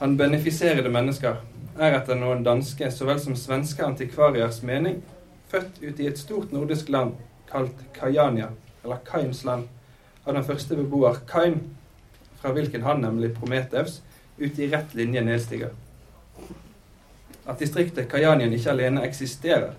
han 0.00 0.16
benefiserede 0.16 0.88
mennesker, 0.88 1.42
er 1.76 1.94
etter 1.98 2.16
noen 2.16 2.40
danske 2.44 2.88
så 2.88 3.04
vel 3.04 3.18
som 3.20 3.34
svenske 3.36 3.84
antikvariers 3.84 4.62
mening 4.64 5.02
født 5.52 5.82
ut 5.82 6.00
i 6.00 6.06
et 6.08 6.16
stort 6.18 6.54
nordisk 6.56 6.88
land 6.88 7.18
kalt 7.50 7.82
Kajania, 7.92 8.48
eller 8.80 9.02
Kaims 9.04 9.42
land, 9.44 9.68
av 10.24 10.38
den 10.38 10.46
første 10.46 10.78
beboer 10.78 11.20
Kaim, 11.28 11.60
fra 12.40 12.54
hvilken 12.56 12.86
han, 12.88 13.04
nemlig 13.04 13.34
Prometeus, 13.36 14.00
ut 14.38 14.58
i 14.58 14.70
rett 14.72 14.96
linje 14.96 15.20
nedstiger. 15.26 15.76
At 17.44 17.60
distriktet 17.60 18.08
Kajanien 18.08 18.56
ikke 18.56 18.72
alene 18.72 19.04
eksisterer, 19.04 19.74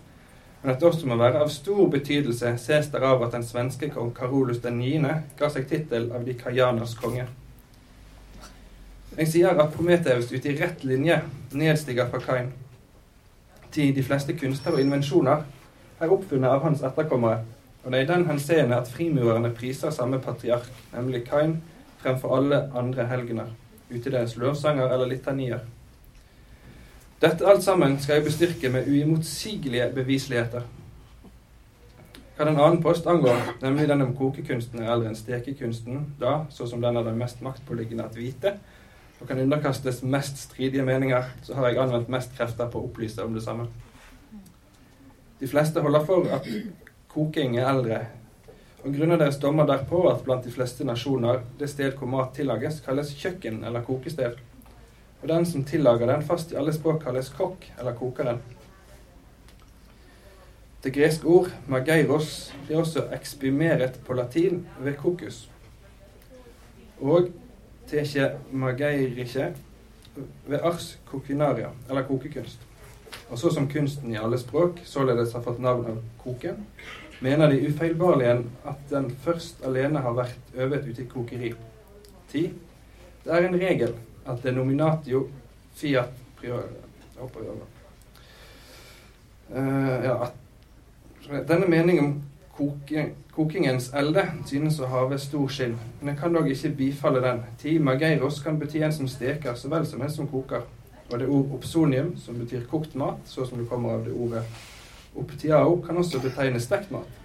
men 0.62 0.75
at 0.75 0.81
det 0.81 0.91
også 0.91 1.10
må 1.10 1.17
være 1.17 1.41
av 1.41 1.49
stor 1.49 1.88
betydelse, 1.89 2.57
ses 2.62 2.93
derav 2.93 3.25
at 3.25 3.34
den 3.34 3.47
svenske 3.47 3.89
kong 3.89 4.13
Karolus 4.13 4.62
9. 4.62 5.15
ga 5.39 5.49
seg 5.49 5.65
tittel 5.71 6.12
av 6.13 6.29
de 6.29 6.38
kajaners 6.38 6.93
konge. 7.01 7.25
Jeg 9.17 9.28
sier 9.28 9.58
at 9.60 9.74
Prometheus 9.74 10.30
ute 10.32 10.47
i 10.47 10.56
rett 10.56 10.86
linje 10.88 11.17
nedstiger 11.52 12.08
fra 12.08 12.21
Kain. 12.24 12.54
Til 13.71 13.91
de 13.95 14.04
fleste 14.08 14.38
kunster 14.39 14.71
og 14.71 14.80
invensjoner 14.80 15.43
er 16.00 16.13
oppfunnet 16.15 16.47
av 16.47 16.63
hans 16.63 16.84
etterkommere, 16.88 17.41
og 17.84 17.91
det 17.91 18.00
er 18.00 18.06
i 18.06 18.10
den 18.13 18.24
henseende 18.30 18.80
at 18.80 18.88
frimurerne 18.88 19.52
priser 19.58 19.91
samme 19.91 20.21
patriark, 20.24 20.71
nemlig 20.95 21.26
Kain, 21.28 21.58
fremfor 22.00 22.38
alle 22.38 22.63
andre 22.71 23.10
helgener, 23.12 23.52
ute 23.91 24.12
deres 24.12 24.38
lovsanger 24.39 24.88
eller 24.88 25.12
litanier. 25.12 25.60
Dette 27.21 27.45
alt 27.45 27.67
sammen 27.67 28.00
skal 28.00 28.21
jeg 28.21 28.30
bestyrke 28.32 28.71
med 28.71 28.88
uimotsigelige 28.88 29.91
bevisligheter. 29.93 30.63
Hva 32.38 32.47
den 32.47 32.58
annen 32.58 32.80
post 32.82 33.06
angår, 33.12 33.58
nemlig 33.62 33.91
den 33.91 34.08
om 34.08 34.15
kokekunsten 34.15 34.80
er 34.80 34.95
eldre 34.95 35.12
enn 35.12 35.19
stekekunsten, 35.19 36.13
da, 36.21 36.45
så 36.50 36.65
som 36.65 36.82
den 36.82 36.95
er 36.95 37.04
den 37.06 37.19
mest 37.19 37.43
maktpåliggende 37.43 38.08
at 38.08 38.15
vite, 38.15 38.56
og 39.21 39.27
kan 39.29 39.39
underkastes 39.39 40.01
mest 40.03 40.38
stridige 40.47 40.86
meninger, 40.86 41.29
så 41.45 41.55
har 41.55 41.69
jeg 41.69 41.81
anvendt 41.84 42.10
mest 42.10 42.36
krefter 42.38 42.69
på 42.71 42.81
å 42.81 42.89
opplyse 42.89 43.23
om 43.23 43.38
det 43.38 43.45
samme. 43.45 43.67
De 45.39 45.49
fleste 45.49 45.81
holder 45.81 46.05
for 46.05 46.27
at 46.34 46.47
koking 47.12 47.57
er 47.57 47.69
eldre, 47.69 48.03
og 48.81 48.95
grunner 48.97 49.19
deres 49.21 49.38
dommer 49.41 49.69
derpå 49.69 50.07
at 50.10 50.23
blant 50.25 50.45
de 50.45 50.53
fleste 50.53 50.86
nasjoner 50.86 51.43
det 51.60 51.69
sted 51.69 51.93
hvor 51.97 52.10
mat 52.10 52.34
tillages, 52.36 52.81
kalles 52.86 53.13
kjøkken 53.17 53.62
eller 53.63 53.86
kokested 53.86 54.39
og 55.21 55.27
den 55.29 55.45
som 55.45 55.63
tillager 55.63 56.10
den 56.10 56.23
fast 56.25 56.51
i 56.51 56.57
alle 56.57 56.73
språk, 56.73 57.03
kalles 57.03 57.29
kokk 57.38 57.67
eller 57.79 57.93
kokeren. 57.97 58.41
Det 60.81 60.93
greske 60.95 61.27
ord 61.29 61.51
mageiros 61.69 62.49
blir 62.65 62.81
også 62.81 63.05
eksprimeret 63.13 63.99
på 64.05 64.17
latin 64.17 64.63
ved 64.79 64.97
kokus. 64.97 65.43
Og 67.01 67.29
teke 67.91 68.32
mageiriche 68.51 69.51
ved 70.47 70.60
ars 70.63 70.97
kokinaria, 71.06 71.69
eller 71.89 72.08
kokekunst. 72.08 72.60
Og 73.30 73.39
så 73.39 73.51
som 73.54 73.67
kunsten 73.71 74.12
i 74.12 74.19
alle 74.19 74.39
språk 74.39 74.80
således 74.86 75.34
har 75.34 75.43
fått 75.43 75.60
navn 75.60 75.86
av 75.91 75.99
koken, 76.23 76.65
mener 77.21 77.51
de 77.51 77.67
ufeilbarlige 77.67 78.39
at 78.67 78.89
den 78.89 79.12
først 79.23 79.63
alene 79.65 79.99
har 80.04 80.15
vært 80.17 80.56
øvet 80.56 80.88
ute 80.88 81.04
i 81.04 81.08
kokeri. 81.08 81.54
10. 82.32 82.54
Det 83.23 83.34
er 83.36 83.47
en 83.47 83.60
regel 83.60 83.93
at 84.25 84.43
denominatio 84.43 85.27
fiat 85.75 86.12
prior 86.39 86.63
uh, 89.51 90.04
ja, 90.04 90.15
at 90.23 91.47
denne 91.47 91.67
meningen 91.69 92.06
om 92.06 92.13
kokingens 93.35 93.89
elde 93.97 94.25
synes 94.49 94.79
å 94.79 94.89
have 94.91 95.17
stor 95.21 95.47
skinn, 95.51 95.77
men 96.01 96.13
en 96.13 96.19
kan 96.19 96.33
dog 96.35 96.49
ikke 96.51 96.73
bifalle 96.77 97.21
den. 97.23 97.41
Ti 97.61 97.77
mageiros 97.79 98.41
kan 98.43 98.59
bety 98.59 98.83
en 98.83 98.93
som 98.95 99.07
steker 99.09 99.55
så 99.55 99.71
vel 99.71 99.87
som 99.87 100.01
en 100.01 100.11
som 100.11 100.29
koker. 100.29 100.67
Og 101.11 101.19
det 101.19 101.27
ord 101.27 101.55
opsonium, 101.57 102.13
som 102.17 102.37
betyr 102.39 102.67
kokt 102.71 102.95
mat, 102.95 103.19
så 103.25 103.45
som 103.45 103.59
det 103.59 103.67
kommer 103.69 103.97
av 103.97 104.05
det 104.05 104.13
ordet 104.15 104.45
optiao, 105.15 105.81
kan 105.83 105.97
også 105.99 106.21
betegne 106.23 106.59
stekt 106.63 106.91
mat. 106.91 107.17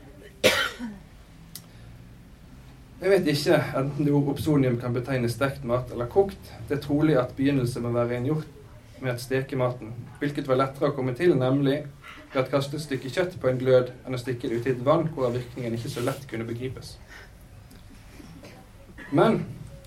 Jeg 2.96 3.12
vet 3.12 3.26
ikke 3.28 3.60
enten 3.76 4.06
det 4.06 4.12
ord 4.16 4.32
opsonium 4.32 4.78
kan 4.80 4.94
betegne 4.96 5.28
stekt 5.30 5.66
mat 5.68 5.90
eller 5.92 6.08
kokt. 6.10 6.52
Det 6.68 6.78
er 6.78 6.82
trolig 6.82 7.18
at 7.20 7.34
begynnelse 7.36 7.82
må 7.84 7.92
være 7.94 8.16
rengjort 8.16 8.54
med 9.02 9.12
å 9.12 9.20
steke 9.20 9.58
maten, 9.60 9.92
hvilket 10.18 10.48
var 10.48 10.58
lettere 10.62 10.88
å 10.88 10.96
komme 10.96 11.12
til, 11.14 11.34
nemlig 11.36 11.82
ved 12.32 12.42
å 12.42 12.50
kaste 12.50 12.76
et 12.76 12.84
stykke 12.84 13.10
kjøtt 13.12 13.36
på 13.40 13.50
en 13.50 13.60
glød 13.60 13.92
enn 14.04 14.16
å 14.16 14.20
stikke 14.20 14.48
det 14.50 14.60
ut 14.60 14.66
i 14.68 14.72
et 14.74 14.84
vann 14.84 15.08
hvorav 15.14 15.36
virkningen 15.38 15.76
ikke 15.76 15.92
så 15.92 16.04
lett 16.04 16.26
kunne 16.30 16.48
begripes. 16.48 16.96
Men 19.14 19.44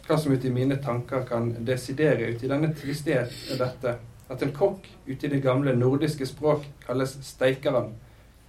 hva 0.07 0.17
som 0.17 0.33
uti 0.33 0.49
mine 0.49 0.79
tanker 0.81 1.25
kan 1.29 1.51
desidere 1.65 2.31
uti 2.33 2.49
denne 2.49 2.71
tristhet, 2.73 3.33
er 3.51 3.59
dette 3.59 3.97
at 4.29 4.45
en 4.45 4.53
kokk 4.55 4.87
ute 5.07 5.27
i 5.27 5.33
det 5.33 5.41
gamle 5.43 5.75
nordiske 5.75 6.25
språk 6.29 6.65
kalles 6.85 7.17
steikeren, 7.25 7.91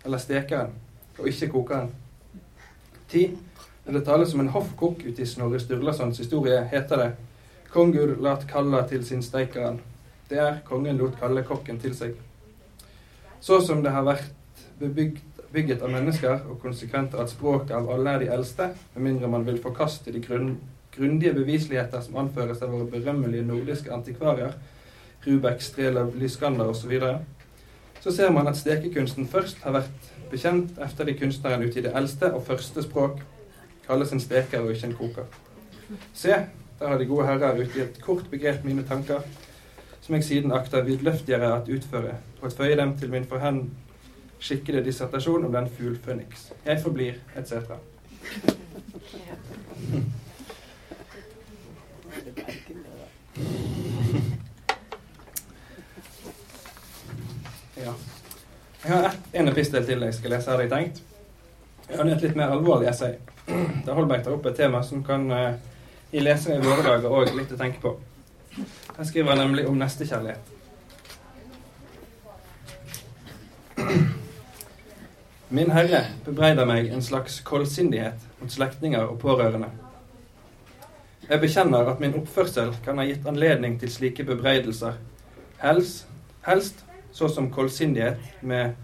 eller 0.05 0.22
stekeren, 0.22 0.72
og 1.18 1.29
ikke 1.29 1.50
kokeren. 1.53 1.90
Ti, 3.11 3.26
når 3.85 3.98
det 3.98 4.05
tales 4.07 4.35
om 4.35 4.44
en 4.44 4.55
hoffkokk 4.55 5.03
ute 5.05 5.24
i 5.24 5.29
Snorre 5.29 5.61
Sturlasons 5.61 6.20
historie, 6.22 6.62
heter 6.70 7.05
det 7.05 7.11
Kongur 7.70 8.16
lat 8.18 8.48
kalla 8.50 8.83
til 8.88 9.05
sin 9.07 9.22
steikeren. 9.22 9.79
Det 10.31 10.38
er 10.38 10.59
kongen 10.66 10.98
lot 10.98 11.14
kalle 11.20 11.44
kokken 11.46 11.79
til 11.79 11.94
seg. 11.94 12.16
Så 13.40 13.61
som 13.64 13.83
det 13.83 13.92
har 13.94 14.05
vært 14.05 14.31
bebygget 14.81 15.83
av 15.83 15.92
mennesker, 15.92 16.44
og 16.50 16.61
konsekvent 16.62 17.16
at 17.16 17.33
språket 17.33 17.72
av 17.76 17.88
alle 17.92 18.14
er 18.14 18.24
de 18.24 18.31
eldste, 18.35 18.70
med 18.94 19.07
mindre 19.07 19.31
man 19.33 19.46
vil 19.46 19.61
forkaste 19.62 20.12
de 20.12 20.20
grunn, 20.24 20.55
grundige 20.96 21.35
bevisligheter 21.35 22.03
som 22.05 22.18
anføres 22.20 22.62
av 22.62 22.72
våre 22.74 22.88
berømmelige 22.90 23.46
nordiske 23.46 23.92
antikvarier, 23.94 24.57
Rubek, 25.26 25.61
Strelov, 25.62 26.14
Lyskander 26.16 26.68
osv., 26.72 26.96
så, 27.00 27.18
så 28.00 28.16
ser 28.16 28.33
man 28.33 28.48
at 28.48 28.57
stekekunsten 28.57 29.29
først 29.29 29.61
har 29.64 29.76
vært 29.76 30.09
bekjent 30.31 30.79
efter 30.81 31.09
de 31.09 31.16
kunstneren 31.18 31.64
ute 31.64 31.81
i 31.81 31.85
det 31.85 31.92
eldste 31.96 32.33
og 32.33 32.46
første 32.46 32.85
språk, 32.85 33.20
kalles 33.87 34.12
en 34.12 34.22
steker 34.22 34.64
og 34.64 34.72
ikke 34.72 34.90
en 34.90 34.96
koker. 34.96 35.38
Se, 36.14 36.37
der 36.81 36.88
har 36.88 36.98
de 36.98 37.09
gode 37.09 37.26
herrer 37.26 37.59
ute 37.61 37.79
i 37.79 37.83
et 37.85 38.00
kort 38.05 38.29
begrep 38.31 38.64
mine 38.64 38.85
tanker, 38.88 39.24
som 40.01 40.15
jeg 40.15 40.25
siden 40.25 40.53
akter 40.53 40.83
vidløftigere 40.83 41.53
at 41.57 41.69
utføre, 41.69 42.17
og 42.41 42.47
at 42.47 42.57
føye 42.57 42.77
dem 42.77 42.97
til 42.99 43.11
min 43.11 43.25
forhen 43.25 43.71
skikkede 44.41 44.85
dissertasjon 44.85 45.45
om 45.45 45.53
den 45.53 45.69
fugl 45.77 45.99
føniks. 46.05 46.53
Jeg 46.67 46.81
forblir, 46.83 47.13
etc. 47.37 47.53
Ja. 57.77 57.93
Jeg 58.85 58.93
har 58.93 59.15
en 59.33 59.49
epistel 59.49 59.87
til 59.87 60.03
jeg 60.03 60.15
skal 60.15 60.31
lese, 60.31 60.51
hadde 60.51 60.63
jeg 60.63 60.71
tenkt. 60.71 61.03
Jeg 61.89 61.99
har 61.99 62.05
et 62.05 62.23
litt 62.23 62.37
mer 62.37 62.53
alvorlig 62.55 62.89
essay 62.89 63.19
der 63.85 63.93
Holberg 63.95 64.25
tar 64.25 64.37
opp 64.37 64.47
et 64.47 64.57
tema 64.57 64.83
som 64.87 65.03
kan 65.05 65.27
gi 66.11 66.23
lesere 66.23 66.59
i 66.59 66.65
våre 66.65 66.85
dager 66.87 67.13
òg 67.21 67.35
litt 67.37 67.53
å 67.55 67.59
tenke 67.59 67.83
på. 67.83 67.95
Her 68.96 69.05
skriver 69.09 69.35
han 69.35 69.38
nemlig 69.44 69.66
om 69.68 69.79
nestekjærlighet. 69.79 70.57
Min 75.51 75.70
Herre 75.75 76.05
bebreider 76.25 76.68
meg 76.68 76.90
en 76.94 77.03
slags 77.03 77.40
koldsindighet 77.46 78.27
mot 78.40 78.53
slektninger 78.53 79.03
og 79.03 79.18
pårørende. 79.23 79.70
Jeg 81.31 81.40
bekjenner 81.42 81.90
at 81.90 82.03
min 82.03 82.14
oppførsel 82.18 82.75
kan 82.85 82.99
ha 82.99 83.07
gitt 83.07 83.27
anledning 83.27 83.79
til 83.81 83.90
slike 83.90 84.27
bebreidelser, 84.27 84.99
helst, 85.62 86.07
helst 86.46 86.85
så 87.12 87.29
som 87.29 87.51
koldsindighet 87.51 88.42
med 88.46 88.77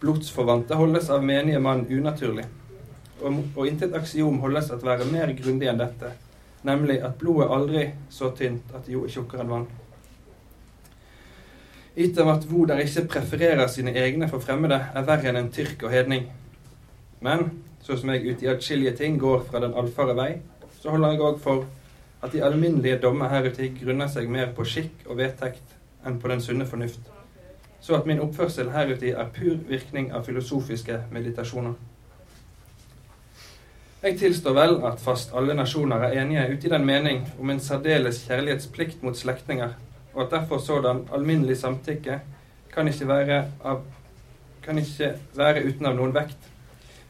blodsforvante 0.00 0.78
holdes 0.78 1.10
av 1.10 1.24
menige 1.26 1.58
mann 1.62 1.86
unaturlig 1.90 2.46
og, 3.22 3.42
og 3.56 3.66
intet 3.68 3.94
aksiom 3.96 4.40
holdes 4.42 4.70
at 4.74 4.84
være 4.84 5.08
mer 5.10 5.32
grundig 5.38 5.70
enn 5.70 5.80
dette, 5.80 6.12
nemlig 6.66 6.98
at 7.04 7.18
blodet 7.20 7.50
aldri 7.54 7.84
så 8.10 8.32
tynt 8.36 8.74
at 8.74 8.86
det 8.86 8.96
jo 8.96 9.04
er 9.06 9.12
tjukkere 9.14 9.44
enn 9.44 9.52
vann. 9.52 9.68
Etter 11.96 12.28
at 12.28 12.44
hvor 12.44 12.72
ikke 12.76 13.06
prefererer 13.08 13.66
sine 13.72 13.94
egne 13.96 14.28
for 14.28 14.42
fremmede, 14.44 14.80
er 14.94 15.06
verre 15.06 15.30
enn 15.30 15.40
en 15.40 15.52
tyrk 15.52 15.86
og 15.86 15.94
hedning. 15.94 16.26
Men 17.24 17.48
så 17.82 17.96
som 17.96 18.10
jeg 18.12 18.34
uti 18.34 18.50
atskillige 18.50 18.96
ting 18.98 19.18
går 19.20 19.46
fra 19.48 19.62
den 19.62 19.74
allfare 19.74 20.16
vei, 20.18 20.30
så 20.80 20.92
holder 20.92 21.14
jeg 21.14 21.24
òg 21.24 21.40
for 21.40 21.64
at 22.22 22.32
de 22.32 22.42
alminnelige 22.44 22.98
dommer 23.02 23.30
heruti 23.30 23.70
grunner 23.80 24.10
seg 24.12 24.28
mer 24.28 24.52
på 24.56 24.64
skikk 24.66 25.06
og 25.06 25.20
vedtekt 25.20 25.76
enn 26.06 26.18
på 26.20 26.28
den 26.28 26.42
sunne 26.42 26.66
fornuft, 26.66 27.00
så 27.80 27.96
at 27.96 28.06
min 28.06 28.20
oppførsel 28.20 28.72
heruti 28.74 29.12
er 29.14 29.30
pur 29.34 29.56
virkning 29.68 30.12
av 30.12 30.26
filosofiske 30.26 31.04
meditasjoner. 31.12 31.74
Jeg 34.06 34.20
tilstår 34.20 34.54
vel 34.54 34.76
at 34.86 35.00
fast 35.02 35.32
alle 35.34 35.54
nasjoner 35.58 36.04
er 36.06 36.20
enige 36.20 36.44
ute 36.52 36.68
i 36.68 36.70
den 36.70 36.84
mening 36.86 37.24
om 37.42 37.48
en 37.50 37.58
særdeles 37.60 38.20
kjærlighetsplikt 38.28 39.00
mot 39.02 39.16
slektninger, 39.18 39.72
og 40.14 40.20
at 40.22 40.30
derfor 40.30 40.60
sådan 40.62 41.00
alminnelig 41.14 41.56
samtykke 41.58 42.20
kan 42.74 42.88
ikke 42.88 43.08
være, 43.08 43.38
av, 43.64 43.80
kan 44.62 44.78
ikke 44.78 45.08
være 45.34 45.64
uten 45.66 45.90
av 45.90 45.96
noen 45.98 46.14
vekt. 46.14 46.38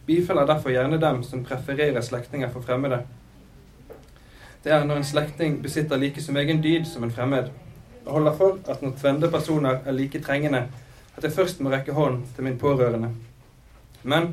Bifeller 0.07 0.49
derfor 0.49 0.73
gjerne 0.73 1.01
dem 1.03 1.21
som 1.27 1.45
prefererer 1.45 2.01
slektninger 2.01 2.49
for 2.55 2.65
fremmede. 2.65 3.03
Det 4.65 4.73
er 4.73 4.89
når 4.89 5.03
en 5.03 5.11
slektning 5.13 5.61
besitter 5.63 6.01
like 6.01 6.25
som 6.25 6.41
egen 6.41 6.65
dyd 6.65 6.89
som 6.89 7.05
en 7.05 7.13
fremmed, 7.13 7.53
og 8.07 8.13
holder 8.13 8.41
for 8.41 8.59
at 8.73 8.81
når 8.81 8.97
tvende 9.03 9.31
personer 9.31 9.85
er 9.85 9.93
like 9.93 10.25
trengende, 10.25 10.65
at 11.17 11.29
jeg 11.29 11.37
først 11.37 11.61
må 11.61 11.77
rekke 11.77 11.93
hånd 11.93 12.23
til 12.35 12.49
min 12.49 12.59
pårørende. 12.59 13.13
Men 14.03 14.33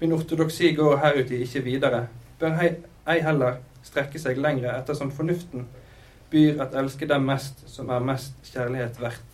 min 0.00 0.12
ortodoksi 0.12 0.72
går 0.74 0.96
heruti 0.96 1.42
ikke 1.44 1.60
videre, 1.64 2.06
bør 2.40 2.60
ei 2.60 3.20
heller 3.20 3.58
strekke 3.84 4.20
seg 4.20 4.38
lengre 4.40 4.72
ettersom 4.78 5.10
fornuften 5.12 5.66
byr 6.30 6.62
at 6.62 6.76
elske 6.78 7.08
dem 7.10 7.26
mest 7.28 7.64
som 7.68 7.90
er 7.90 8.04
mest 8.04 8.36
kjærlighet 8.52 9.00
verdt. 9.00 9.26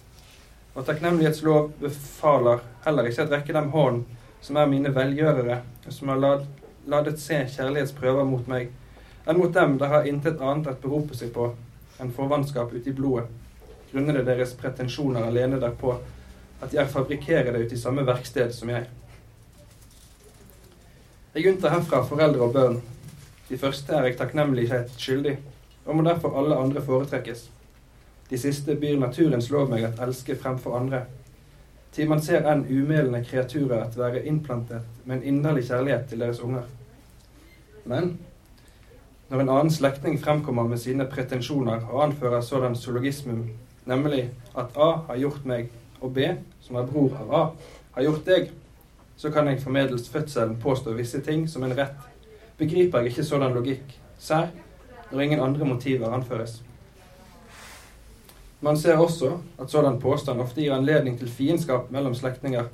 Og 0.75 0.85
takknemlighetslov 0.89 1.71
befaler 1.81 2.65
heller 2.85 3.09
ikke 3.09 3.27
at 3.27 3.33
rekke 3.33 3.55
dem 3.57 3.71
hånd 3.73 4.03
som 4.43 4.59
er 4.61 4.69
mine 4.71 4.93
velgjørere, 4.95 5.61
som 5.89 6.13
har 6.13 6.21
lad, 6.21 6.45
ladet 6.87 7.21
se 7.21 7.39
kjærlighetsprøver 7.55 8.27
mot 8.29 8.49
meg, 8.51 8.71
enn 9.27 9.39
mot 9.39 9.55
dem 9.55 9.79
der 9.81 9.93
har 9.93 10.11
intet 10.11 10.43
annet 10.43 10.69
å 10.71 10.77
berope 10.83 11.17
seg 11.19 11.33
på 11.35 11.49
enn 12.01 12.13
forvannskap 12.15 12.75
ute 12.75 12.91
i 12.91 12.97
blodet, 12.97 13.31
grunnet 13.93 14.27
deres 14.27 14.53
pretensjoner 14.59 15.25
alene 15.25 15.61
derpå, 15.63 15.95
at 16.61 16.73
de 16.73 16.81
er 16.81 16.91
fabrikkerede 16.91 17.63
ute 17.65 17.77
i 17.77 17.81
samme 17.81 18.05
verksted 18.07 18.53
som 18.55 18.71
jeg. 18.73 18.89
Jeg 21.37 21.51
unntar 21.51 21.75
herfra 21.75 21.99
foreldre 22.09 22.47
og 22.47 22.53
børn. 22.55 22.77
De 23.51 23.59
første 23.61 23.93
er 23.93 24.07
jeg 24.07 24.15
takknemlighet 24.17 24.95
skyldig, 24.97 25.35
og 25.85 25.99
må 25.99 26.05
derfor 26.07 26.33
alle 26.41 26.57
andre 26.57 26.81
foretrekkes. 26.81 27.43
De 28.31 28.39
siste 28.41 28.73
byr 28.81 28.97
naturens 28.97 29.51
lov 29.53 29.69
meg 29.69 29.85
at 29.85 30.01
elske 30.01 30.39
fremfor 30.41 30.79
andre. 30.79 31.03
Til 31.93 32.09
man 32.09 32.25
ser 32.25 32.49
enn 32.49 32.65
umelende 32.65 33.21
kreaturer 33.29 33.85
at 33.85 34.01
være 34.01 34.25
innplantet 34.25 34.89
med 35.05 35.19
en 35.19 35.29
inderlig 35.35 35.69
kjærlighet 35.69 36.09
til 36.09 36.25
deres 36.25 36.41
unger. 36.41 36.65
Men 37.85 38.15
når 39.29 39.45
en 39.45 39.55
annen 39.59 39.77
slektning 39.77 40.17
fremkommer 40.17 40.65
med 40.65 40.81
sine 40.81 41.05
pretensjoner 41.05 41.85
og 41.91 42.07
anfører 42.09 42.41
sådan 42.41 42.81
zoologismum, 42.81 43.51
nemlig 43.85 44.31
at 44.57 44.73
A 44.73 44.93
har 45.11 45.21
gjort 45.21 45.45
meg, 45.45 45.69
og 46.01 46.15
B, 46.15 46.33
som 46.65 46.81
er 46.81 46.89
bror 46.89 47.21
av 47.21 47.35
A, 47.35 47.49
har 47.93 48.09
gjort 48.09 48.25
deg, 48.25 48.55
så 49.17 49.31
kan 49.31 49.49
jeg 49.49 49.63
formedels 49.63 50.09
fødselen 50.09 50.57
påstå 50.61 50.93
visse 50.93 51.21
ting 51.25 51.49
som 51.51 51.65
en 51.65 51.77
rett. 51.77 51.97
Begriper 52.59 52.99
jeg 52.99 53.13
ikke 53.13 53.25
sådan 53.25 53.55
logikk, 53.55 53.99
sær 54.19 54.49
når 55.11 55.21
ingen 55.21 55.41
andre 55.41 55.65
motiver 55.65 56.13
anføres. 56.13 56.63
Man 58.61 58.77
ser 58.77 58.97
også 58.97 59.39
at 59.61 59.71
sådan 59.71 60.01
påstand 60.01 60.41
ofte 60.41 60.61
gir 60.61 60.75
anledning 60.75 61.19
til 61.19 61.29
fiendskap 61.31 61.91
mellom 61.91 62.15
slektninger, 62.15 62.65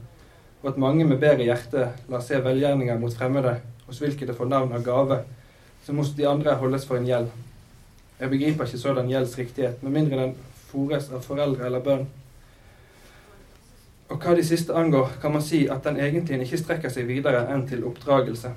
og 0.62 0.68
at 0.70 0.78
mange 0.78 1.04
med 1.04 1.18
bedre 1.18 1.42
hjerte 1.44 1.88
lar 2.08 2.22
se 2.22 2.38
velgjerninger 2.44 2.98
mot 2.98 3.14
fremmede, 3.14 3.56
hos 3.86 3.98
hvilke 3.98 4.26
det 4.26 4.36
får 4.36 4.48
navn 4.48 4.72
av 4.72 4.84
gave, 4.86 5.18
som 5.84 5.98
hos 5.98 6.14
de 6.16 6.28
andre 6.28 6.54
holdes 6.54 6.86
for 6.86 6.96
en 6.96 7.06
gjeld. 7.06 7.28
Jeg 8.20 8.30
begriper 8.30 8.64
ikke 8.64 8.78
sådan 8.78 9.10
gjelds 9.10 9.38
riktighet, 9.38 9.82
med 9.82 9.90
mindre 9.90 10.20
den 10.22 10.34
fores 10.70 11.10
av 11.10 11.24
foreldre 11.26 11.66
eller 11.66 11.82
bønn. 11.82 12.06
Og 14.12 14.20
hva 14.20 14.34
de 14.36 14.42
siste 14.44 14.74
angår, 14.76 15.14
kan 15.22 15.32
man 15.32 15.44
si 15.44 15.62
at 15.72 15.86
den 15.86 15.96
egentlig 15.96 16.42
ikke 16.44 16.60
strekker 16.60 16.92
seg 16.92 17.06
videre 17.08 17.46
enn 17.54 17.64
til 17.68 17.86
oppdragelse. 17.88 18.50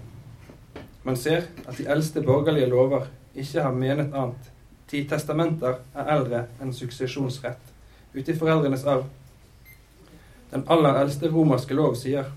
Man 1.08 1.16
ser 1.16 1.46
at 1.64 1.78
de 1.78 1.86
eldste 1.88 2.24
borgerlige 2.26 2.68
lover 2.68 3.08
ikke 3.36 3.64
har 3.64 3.76
menet 3.76 4.12
annet 4.12 4.52
Ti 4.86 5.00
testamenter 5.10 5.80
er 5.98 6.10
eldre 6.14 6.44
enn 6.62 6.74
suksesjonsrett, 6.76 7.72
ute 8.14 8.32
i 8.32 8.38
foreldrenes 8.38 8.84
arv. 8.86 9.08
Den 10.52 10.66
aller 10.70 11.00
eldste 11.00 11.32
romerske 11.34 11.74
lov 11.74 11.96
sier 11.98 12.28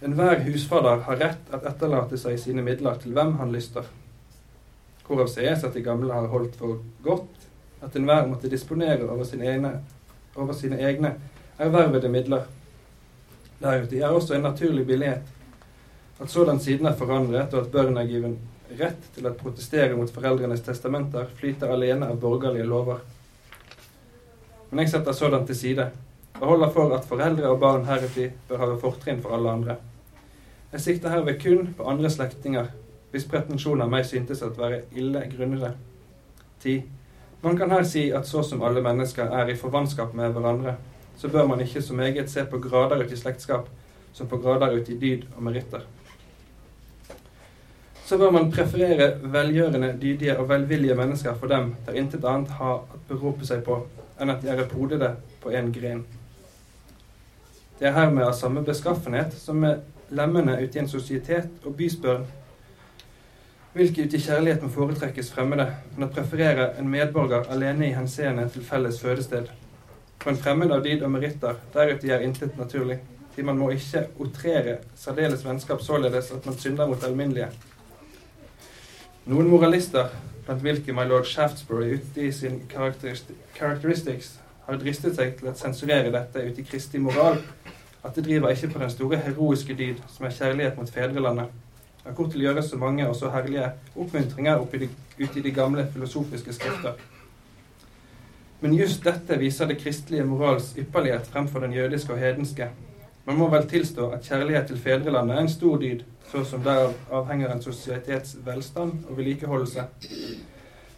enhver 0.00 0.40
husfader 0.46 1.02
har 1.04 1.20
rett 1.20 1.52
at 1.52 1.66
etterlate 1.68 2.16
seg 2.22 2.38
sine 2.40 2.64
midler 2.64 2.96
til 3.02 3.12
hvem 3.18 3.34
han 3.36 3.52
lyster. 3.52 3.84
Hvorav 5.04 5.28
sies 5.28 5.66
at 5.66 5.76
de 5.76 5.84
gamle 5.84 6.14
har 6.14 6.30
holdt 6.32 6.56
for 6.56 6.80
godt 7.04 7.44
at 7.84 7.98
enhver 8.00 8.30
måtte 8.30 8.48
disponere 8.48 9.04
over 9.10 9.28
sine 9.28 9.50
egne, 9.50 9.74
over 10.40 10.56
sine 10.56 10.80
egne 10.80 11.18
ervervede 11.60 12.08
midler. 12.08 12.48
Deruti 13.60 14.00
er 14.00 14.08
også 14.16 14.34
en 14.34 14.48
naturlig 14.48 14.86
billighet 14.86 15.36
at 16.20 16.30
sådan 16.30 16.60
siden 16.60 16.86
er 16.86 16.96
forandret, 16.96 17.54
og 17.54 17.60
at 17.60 17.72
børn 17.72 17.96
er 17.96 18.06
given 18.06 18.36
rett 18.78 19.06
til 19.14 19.26
å 19.26 19.32
protestere 19.34 19.96
mot 19.96 20.10
foreldrenes 20.12 20.60
testamenter 20.62 21.30
flyter 21.38 21.72
alene 21.72 22.10
av 22.12 22.20
borgerlige 22.20 22.68
lover. 22.68 23.00
Men 24.70 24.84
jeg 24.84 24.92
setter 24.92 25.16
sådan 25.16 25.46
til 25.46 25.56
side, 25.56 25.86
og 26.40 26.46
holder 26.46 26.74
for 26.74 26.92
at 26.96 27.08
foreldre 27.08 27.48
og 27.48 27.60
barn 27.60 27.88
heretter 27.88 28.34
bør 28.48 28.60
ha 28.62 28.68
fortrinn 28.82 29.22
for 29.24 29.34
alle 29.36 29.56
andre. 29.56 29.78
Jeg 30.72 30.84
sikter 30.84 31.10
herved 31.10 31.40
kun 31.42 31.72
på 31.76 31.88
andre 31.88 32.10
slektninger, 32.12 32.68
hvis 33.10 33.26
pretensjoner 33.26 33.88
meg 33.90 34.04
syntes 34.06 34.44
at 34.46 34.60
være 34.60 34.84
ille 34.92 35.24
grunnede. 35.32 35.72
10. 36.62 36.76
Man 37.42 37.56
kan 37.56 37.72
her 37.72 37.82
si 37.88 38.10
at 38.12 38.28
så 38.28 38.44
som 38.44 38.62
alle 38.62 38.84
mennesker 38.84 39.32
er 39.40 39.48
i 39.48 39.56
forvannskap 39.56 40.12
med 40.14 40.36
hverandre, 40.36 40.76
så 41.20 41.28
bør 41.28 41.46
man 41.46 41.60
ikke 41.60 41.84
så 41.84 41.94
meget 41.94 42.32
se 42.32 42.44
på 42.48 42.58
grader 42.64 43.04
ut 43.04 43.12
i 43.12 43.22
slektskap 43.22 43.68
som 44.12 44.28
på 44.28 44.40
grader 44.40 44.74
ut 44.76 44.88
i 44.88 44.98
dyd 44.98 45.28
og 45.36 45.42
meritter 45.46 45.84
så 48.10 48.18
bør 48.18 48.30
man 48.30 48.48
preferere 48.50 49.12
velgjørende, 49.22 49.98
dydige 50.02 50.38
og 50.38 50.48
velvillige 50.48 50.94
mennesker 50.94 51.34
for 51.34 51.46
dem 51.46 51.74
der 51.86 51.98
intet 52.00 52.24
annet 52.26 52.50
har 52.58 52.80
å 52.82 52.98
berope 53.06 53.46
seg 53.46 53.62
på 53.62 53.76
enn 54.18 54.32
at 54.32 54.42
de 54.42 54.50
er 54.50 54.64
podede 54.66 55.12
på 55.40 55.52
en 55.54 55.68
gren. 55.72 56.00
Det 57.78 57.86
er 57.86 57.94
hermed 57.94 58.26
av 58.26 58.34
samme 58.34 58.64
beskaffenhet 58.66 59.36
som 59.38 59.62
med 59.62 59.86
lemmene 60.10 60.58
ute 60.58 60.80
i 60.80 60.82
en 60.82 60.90
sosietet 60.90 61.62
og 61.62 61.76
bysbørn, 61.78 62.26
hvilke 63.78 64.02
i 64.02 64.22
kjærlighet 64.26 64.66
må 64.66 64.72
foretrekkes 64.74 65.30
fremmede, 65.30 65.68
men 65.94 66.08
å 66.08 66.12
preferere 66.12 66.72
en 66.82 66.90
medborger 66.90 67.46
alene 67.54 67.92
i 67.92 67.94
henseende 67.94 68.48
til 68.50 68.66
felles 68.66 68.98
fødested. 68.98 69.54
For 70.20 70.30
en 70.30 70.36
fremmed 70.36 70.72
av 70.74 70.82
dyd 70.84 71.00
og 71.00 71.14
meritter, 71.14 71.56
deruti 71.72 72.10
er 72.12 72.20
intet 72.26 72.58
naturlig, 72.60 72.98
til 73.34 73.46
man 73.48 73.56
må 73.56 73.70
ikke 73.72 74.02
outrere 74.20 74.76
særdeles 74.98 75.44
vennskap 75.46 75.80
således 75.80 76.28
at 76.36 76.46
man 76.46 76.58
synder 76.60 76.90
mot 76.90 77.04
alminnelige. 77.04 77.48
Noen 79.32 79.48
moralister, 79.48 80.10
blant 80.44 80.60
hvilke 80.60 80.92
my 80.92 81.06
lord 81.08 81.24
Shaftesbury 81.24 81.94
ute 81.94 82.26
i 82.26 82.32
sin 82.32 82.60
characteristics 82.68 84.34
har 84.66 84.80
dristet 84.80 85.16
seg 85.16 85.36
til 85.38 85.48
å 85.48 85.54
sensurere 85.56 86.12
dette 86.12 86.42
ut 86.44 86.58
i 86.58 86.64
kristig 86.68 87.00
moral, 87.00 87.40
at 88.04 88.16
det 88.16 88.24
driver 88.26 88.52
ikke 88.52 88.70
på 88.74 88.82
den 88.82 88.92
store 88.92 89.20
heroiske 89.24 89.76
dyd 89.76 90.02
som 90.08 90.26
er 90.26 90.36
kjærlighet 90.36 90.76
mot 90.76 90.90
fedrelandet. 90.90 91.48
Kort 92.16 92.32
til 92.32 92.42
å 92.42 92.46
gjøre 92.48 92.64
så 92.64 92.76
mange 92.80 93.08
og 93.08 93.16
så 93.16 93.30
herlige 93.32 93.72
oppmuntringer 93.94 94.60
ute 94.64 94.84
i, 94.84 95.42
de 95.44 95.52
gamle 95.54 95.86
filosofiske 95.92 96.52
skrifter. 96.56 96.96
Men 98.60 98.74
just 98.76 99.04
dette 99.04 99.38
viser 99.40 99.66
det 99.66 99.78
kristelige 99.80 100.24
morals 100.28 100.74
ypperlighet 100.78 101.28
fremfor 101.32 101.64
den 101.64 101.72
jødiske 101.72 102.12
og 102.12 102.18
hedenske. 102.20 102.68
Man 103.24 103.38
må 103.38 103.46
vel 103.48 103.68
tilstå 103.68 104.10
at 104.12 104.26
kjærlighet 104.26 104.66
til 104.68 104.80
fedrelandet 104.80 105.36
er 105.36 105.40
en 105.40 105.48
stor 105.52 105.78
dyd, 105.80 106.02
så 106.28 106.44
som 106.44 106.62
derav 106.64 106.92
avhenger 107.12 107.52
en 107.52 107.62
sosietets 107.62 108.36
velstand 108.44 109.06
og 109.08 109.16
vedlikeholdelse. 109.16 109.84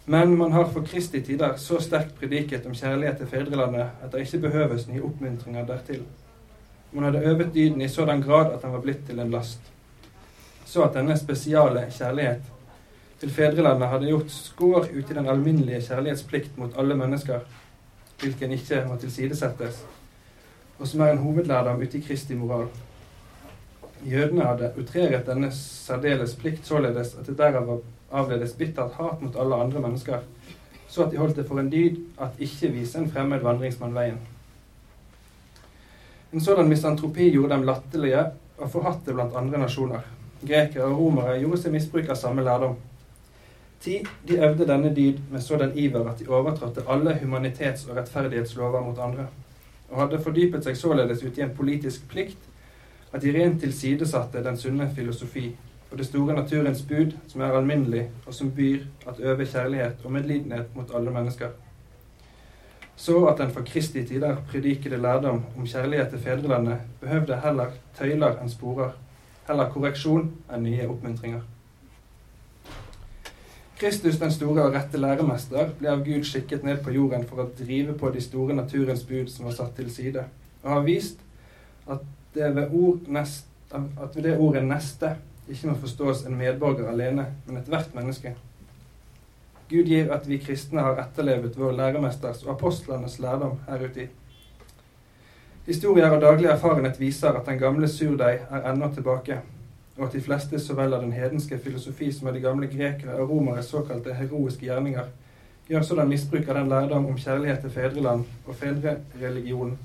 Men 0.07 0.35
man 0.39 0.53
har 0.53 0.67
for 0.75 0.83
Kristi 0.87 1.21
tider 1.23 1.55
så 1.57 1.79
sterkt 1.81 2.17
prediket 2.19 2.67
om 2.67 2.75
kjærlighet 2.75 3.23
til 3.23 3.31
fedrelandet 3.31 4.03
at 4.03 4.13
det 4.13 4.25
ikke 4.27 4.43
behøves 4.49 4.89
nye 4.89 5.05
oppmuntringer 5.07 5.67
dertil. 5.67 6.03
Man 6.93 7.05
hadde 7.05 7.23
øvet 7.31 7.55
dyden 7.55 7.81
i 7.81 7.89
sådan 7.89 8.23
grad 8.23 8.53
at 8.53 8.63
den 8.63 8.73
var 8.73 8.81
blitt 8.81 9.07
til 9.07 9.21
en 9.21 9.31
last. 9.31 9.61
Så 10.65 10.83
at 10.83 10.95
denne 10.95 11.17
spesiale 11.19 11.87
kjærlighet 11.91 12.43
til 13.23 13.31
fedrelandet 13.31 13.87
hadde 13.87 14.09
gjort 14.11 14.33
skår 14.35 14.89
ut 14.91 15.11
i 15.11 15.15
den 15.15 15.29
alminnelige 15.31 15.85
kjærlighetsplikt 15.87 16.57
mot 16.59 16.73
alle 16.79 16.97
mennesker, 16.99 17.45
hvilken 18.19 18.57
ikke 18.57 18.81
må 18.89 18.97
tilsidesettes, 18.99 19.79
og 20.81 20.89
som 20.91 21.05
er 21.05 21.13
en 21.13 21.23
hovedlærdom 21.23 21.85
uti 21.85 22.01
i 22.01 22.03
Kristi 22.09 22.35
moral. 22.35 22.67
Jødene 24.03 24.49
hadde 24.49 24.73
utreret 24.75 25.31
denne 25.31 25.53
særdeles 25.55 26.35
plikt 26.35 26.67
således 26.67 27.15
at 27.15 27.31
det 27.31 27.39
derav 27.39 27.71
var 27.71 27.81
avledes 28.25 28.59
bittert 28.59 28.99
hat 28.99 29.23
mot 29.23 29.39
alle 29.39 29.63
andre 29.69 29.87
mennesker, 29.87 30.19
så 30.89 31.07
at 31.07 31.15
de 31.15 31.23
holdt 31.23 31.39
det 31.39 31.47
for 31.47 31.63
en 31.63 31.71
dyd 31.71 32.03
at 32.21 32.43
ikke 32.43 32.75
vise 32.75 32.99
en 32.99 33.11
fremmed 33.11 33.47
vandringsmann 33.47 33.95
veien. 33.95 34.19
En 36.33 36.41
sådan 36.41 36.69
misantropi 36.69 37.31
gjorde 37.31 37.55
dem 37.55 37.69
latterlige 37.71 38.31
og 38.59 38.71
forhatte 38.71 39.15
blant 39.15 39.37
andre 39.37 39.63
nasjoner. 39.63 40.01
Grekere 40.43 40.91
og 40.91 40.99
romere 40.99 41.39
gjorde 41.39 41.63
seg 41.63 41.73
misbruk 41.77 42.11
av 42.11 42.19
samme 42.19 42.43
lærdom. 42.43 42.81
Ti, 43.83 43.99
de 44.29 44.37
øvde 44.39 44.67
denne 44.67 44.95
dyd 44.97 45.19
med 45.31 45.41
sådan 45.41 45.73
iver 45.79 46.09
at 46.09 46.21
de 46.21 46.29
overtrådte 46.29 46.83
alle 46.89 47.19
humanitets- 47.23 47.91
og 47.91 47.97
rettferdighetslover 47.97 48.85
mot 48.85 48.99
andre, 48.99 49.27
og 49.91 50.01
hadde 50.01 50.23
fordypet 50.23 50.65
seg 50.65 50.77
således 50.77 51.25
ut 51.25 51.39
i 51.39 51.43
en 51.43 51.55
politisk 51.57 52.09
plikt 52.09 52.49
at 53.13 53.23
de 53.23 53.33
rent 53.35 53.61
tilsidesatte 53.61 54.45
den 54.45 54.57
sunne 54.57 54.87
filosofi 54.95 55.57
og 55.91 55.99
det 55.99 56.07
store 56.07 56.35
naturens 56.35 56.83
bud, 56.83 57.13
som 57.29 57.41
er 57.41 57.53
alminnelig, 57.53 58.07
og 58.27 58.35
som 58.35 58.51
byr 58.51 58.87
at 59.09 59.21
øve 59.21 59.47
kjærlighet 59.47 60.05
og 60.05 60.13
medlidenhet 60.13 60.77
mot 60.77 60.95
alle 60.95 61.11
mennesker. 61.11 61.49
så 62.97 63.25
at 63.25 63.39
den 63.39 63.51
for 63.51 63.61
Kristi 63.67 64.05
tider 64.05 64.37
predikede 64.51 64.97
lærdom 64.97 65.45
om 65.59 65.67
kjærlighet 65.67 66.09
til 66.09 66.19
fedrelandet 66.19 66.79
behøvde 67.01 67.41
heller 67.45 67.67
tøyler 67.99 68.37
enn 68.43 68.51
sporer, 68.51 68.93
heller 69.49 69.71
korreksjon 69.71 70.31
enn 70.55 70.63
nye 70.63 70.87
oppmuntringer. 70.89 71.41
Kristus, 73.83 74.19
den 74.19 74.31
store 74.31 74.63
og 74.63 74.77
rette 74.77 74.99
læremester, 75.01 75.73
ble 75.75 75.89
av 75.91 76.05
Gud 76.07 76.23
skikket 76.23 76.63
ned 76.63 76.85
på 76.85 76.93
jorden 76.95 77.25
for 77.27 77.43
å 77.43 77.49
drive 77.59 77.97
på 77.99 78.13
de 78.15 78.21
store 78.23 78.55
naturens 78.55 79.01
bud 79.09 79.27
som 79.33 79.49
var 79.49 79.57
satt 79.57 79.73
til 79.75 79.89
side, 79.91 80.23
og 80.63 80.69
har 80.71 80.85
vist 80.87 81.25
at 81.91 82.05
det 82.37 82.53
ved, 82.55 82.71
ord 82.71 83.09
nest, 83.11 83.49
at 83.75 84.15
ved 84.15 84.23
det 84.23 84.37
ordet 84.39 84.63
'neste' 84.63 85.17
ikke 85.49 85.73
må 85.73 85.75
forstås 85.75 86.23
en 86.27 86.39
medborger 86.39 86.87
alene, 86.89 87.27
men 87.47 87.57
ethvert 87.59 87.95
menneske. 87.95 88.37
Gud 89.69 89.91
gir 89.91 90.13
at 90.15 90.29
vi 90.29 90.39
kristne 90.39 90.81
har 90.81 91.03
etterlevet 91.03 91.59
vår 91.59 91.73
læremesters 91.73 92.45
og 92.45 92.53
apostlenes 92.55 93.19
lærdom 93.19 93.59
her 93.69 93.83
ute 93.83 94.03
i. 94.03 94.07
Historier 95.67 96.11
og 96.11 96.21
daglig 96.21 96.47
erfarenhet 96.55 97.01
viser 97.01 97.35
at 97.35 97.47
den 97.47 97.59
gamle 97.59 97.89
surdeig 97.89 98.47
er 98.51 98.71
ennå 98.73 98.95
tilbake, 98.95 99.41
og 99.99 100.07
at 100.07 100.13
de 100.17 100.21
fleste 100.25 100.59
så 100.61 100.75
vel 100.75 100.95
av 100.95 101.03
den 101.05 101.13
hedenske 101.13 101.59
filosofi 101.59 102.13
som 102.13 102.29
av 102.29 102.35
de 102.35 102.41
gamle 102.45 102.69
grekere 102.73 103.19
og 103.21 103.31
romeres 103.31 103.69
såkalte 103.73 104.15
heroiske 104.17 104.67
gjerninger 104.67 105.11
gjør 105.69 105.87
sådan 105.87 106.09
misbruk 106.09 106.49
av 106.49 106.61
den 106.61 106.69
lærdom 106.73 107.07
om 107.07 107.19
kjærlighet 107.19 107.61
til 107.61 107.75
fedreland 107.75 108.25
og 108.47 108.57
fedrereligion 108.57 109.77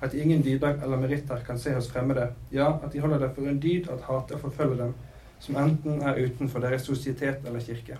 at 0.00 0.14
ingen 0.14 0.42
dyder 0.44 0.82
eller 0.82 0.96
meritter 0.96 1.42
kan 1.46 1.58
se 1.58 1.74
hos 1.74 1.90
fremmede, 1.92 2.30
ja, 2.52 2.72
at 2.84 2.92
de 2.92 3.00
holder 3.00 3.18
det 3.18 3.30
for 3.34 3.48
en 3.48 3.62
dyd 3.62 3.90
at 3.90 4.00
hate 4.08 4.34
og 4.34 4.40
forfølge 4.40 4.82
dem, 4.82 4.94
som 5.40 5.56
enten 5.56 6.02
er 6.02 6.24
utenfor 6.24 6.60
deres 6.60 6.82
sosietet 6.82 7.44
eller 7.46 7.60
kirke. 7.60 7.98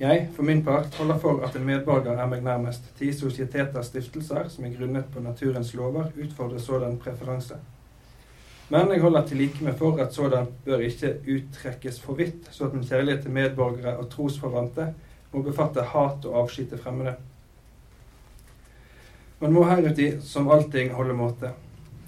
Jeg, 0.00 0.28
for 0.34 0.42
min 0.42 0.64
part, 0.64 0.94
holder 0.94 1.18
for 1.18 1.40
at 1.46 1.56
en 1.56 1.64
medborger 1.64 2.18
er 2.18 2.26
meg 2.26 2.42
nærmest, 2.42 2.90
ti 2.98 3.12
sosieteters 3.12 3.86
stiftelser 3.86 4.48
som 4.48 4.64
er 4.64 4.74
grunnet 4.78 5.04
på 5.12 5.22
naturens 5.22 5.74
lover, 5.74 6.10
utfordrer 6.22 6.58
sådan 6.58 6.98
preferanse. 6.98 7.54
Men 8.68 8.90
jeg 8.90 9.02
holder 9.04 9.26
til 9.28 9.36
like 9.36 9.64
med 9.64 9.76
for 9.76 10.00
at 10.00 10.14
sådan 10.14 10.46
bør 10.64 10.78
ikke 10.86 11.16
uttrekkes 11.28 12.00
for 12.00 12.16
vidt, 12.16 12.48
så 12.50 12.64
at 12.64 12.72
en 12.72 12.86
kjærlighet 12.86 13.22
til 13.22 13.30
medborgere 13.30 13.96
og 13.96 14.08
trosforvante 14.10 14.88
må 15.32 15.42
befatte 15.42 15.82
hat 15.82 16.24
og 16.24 16.38
avsky 16.42 16.64
til 16.68 16.80
fremmede. 16.80 17.14
Man 19.40 19.52
må 19.52 19.64
heruti 19.68 20.08
som 20.24 20.48
allting 20.50 20.94
holde 20.96 21.14
måte. 21.14 21.50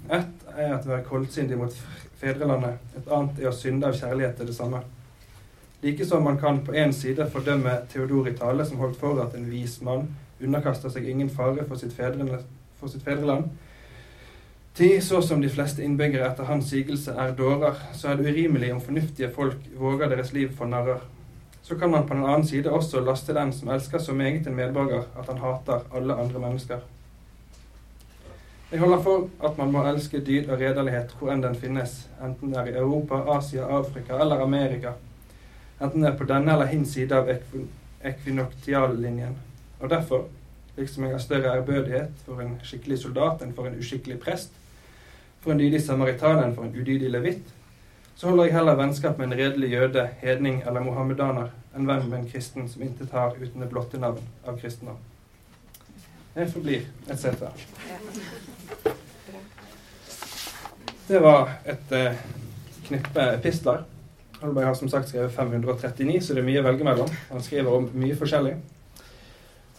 Ett 0.09 0.47
er 0.55 0.73
at 0.73 0.87
være 0.87 1.03
koldsindig 1.05 1.57
mot 1.59 1.73
fedrelandet, 2.17 2.79
et 2.97 3.11
annet 3.11 3.41
er 3.43 3.51
å 3.51 3.55
synde 3.55 3.85
av 3.85 3.97
kjærlighet 3.99 4.39
til 4.39 4.49
det 4.49 4.55
samme. 4.57 4.81
Likesom 5.83 6.23
man 6.23 6.39
kan 6.41 6.63
på 6.65 6.73
én 6.73 6.91
side 6.95 7.27
fordømme 7.29 7.75
Theodor 7.91 8.31
i 8.31 8.33
tale, 8.33 8.65
som 8.65 8.79
holdt 8.81 8.97
for 8.97 9.21
at 9.21 9.35
en 9.37 9.45
vis 9.51 9.77
mann 9.85 10.07
underkaster 10.41 10.89
seg 10.89 11.05
ingen 11.05 11.29
fare 11.29 11.65
for 11.67 11.77
sitt, 11.77 11.93
fedrene, 11.93 12.39
for 12.79 12.89
sitt 12.89 13.05
fedreland. 13.05 13.51
Ti, 14.77 15.01
så 15.01 15.21
som 15.21 15.39
de 15.41 15.49
fleste 15.49 15.81
innbyggere 15.81 16.27
etter 16.29 16.45
hans 16.45 16.67
sigelse 16.69 17.09
er 17.17 17.31
dårer, 17.33 17.79
så 17.97 18.11
er 18.11 18.19
det 18.19 18.29
urimelig 18.29 18.67
om 18.75 18.81
fornuftige 18.85 19.31
folk 19.33 19.63
våger 19.73 20.11
deres 20.11 20.29
liv 20.35 20.51
for 20.53 20.69
narrer. 20.69 20.99
Så 21.65 21.79
kan 21.81 21.89
man 21.89 22.05
på 22.05 22.13
den 22.13 22.21
annen 22.21 22.45
side 22.45 22.69
også 22.69 23.01
laste 23.01 23.33
den 23.33 23.49
som 23.53 23.71
elsker 23.73 23.97
så 23.97 24.13
meget 24.13 24.45
en 24.47 24.55
medborger 24.55 25.07
at 25.17 25.31
han 25.31 25.41
hater 25.41 25.81
alle 25.97 26.13
andre 26.13 26.39
mennesker. 26.43 26.83
Jeg 28.71 28.79
holder 28.79 29.01
for 29.01 29.25
at 29.49 29.57
man 29.57 29.71
må 29.71 29.81
elske 29.89 30.21
dyd 30.21 30.45
og 30.45 30.61
redelighet 30.61 31.15
hvor 31.17 31.33
enn 31.33 31.41
den 31.41 31.57
finnes, 31.57 31.95
enten 32.21 32.53
det 32.53 32.61
er 32.61 32.69
i 32.69 32.77
Europa, 32.77 33.23
Asia, 33.33 33.65
Afrika 33.79 34.21
eller 34.21 34.45
Amerika, 34.45 34.93
enten 35.81 36.05
det 36.05 36.11
er 36.11 36.21
på 36.21 36.29
denne 36.29 36.53
eller 36.53 36.69
hin 36.69 36.85
side 36.85 37.17
av 37.17 37.33
ekvinoktiallinjen. 38.03 39.33
Og 39.79 39.89
derfor, 39.89 40.29
liksom 40.77 41.09
jeg 41.09 41.17
har 41.17 41.25
større 41.25 41.57
ærbødighet 41.57 42.23
for 42.29 42.45
en 42.45 42.59
skikkelig 42.61 43.01
soldat 43.07 43.41
enn 43.41 43.57
for 43.57 43.65
en 43.65 43.81
uskikkelig 43.81 44.21
prest, 44.21 44.53
for 45.43 45.53
en 45.53 45.61
dydig 45.61 45.81
samaritan 45.83 46.41
enn 46.43 46.55
for 46.55 46.67
en 46.67 46.75
udydig 46.75 47.11
levitt, 47.11 47.53
så 48.17 48.31
holder 48.31 48.47
jeg 48.47 48.55
heller 48.57 48.79
vennskap 48.79 49.19
med 49.19 49.29
en 49.29 49.37
redelig 49.37 49.69
jøde, 49.71 50.07
hedning 50.21 50.63
eller 50.65 50.85
mohammedaner 50.85 51.51
enn 51.75 51.85
venn 51.85 52.07
med 52.09 52.19
en 52.19 52.29
kristen 52.31 52.65
som 52.69 52.81
intet 52.81 53.13
har 53.13 53.35
uten 53.37 53.61
det 53.61 53.69
blotte 53.69 53.99
navn 54.01 54.23
av 54.47 54.57
kristendom. 54.57 54.97
Jeg 56.37 56.49
forblir, 56.53 56.87
etc. 57.09 57.45
Det 61.07 61.21
var 61.23 61.53
et 61.65 61.93
eh, 61.97 62.17
knippe 62.87 63.27
epistler. 63.37 63.85
Holberg 64.41 64.65
har 64.65 64.73
som 64.77 64.89
sagt 64.89 65.09
skrevet 65.09 65.33
539, 65.33 66.21
så 66.21 66.33
det 66.33 66.43
er 66.43 66.49
mye 66.49 66.61
å 66.61 66.65
velge 66.67 66.85
mellom. 66.85 67.13
Han 67.31 67.45
skriver 67.45 67.73
om 67.73 67.87
mye 67.97 68.17
forskjellig. 68.17 68.53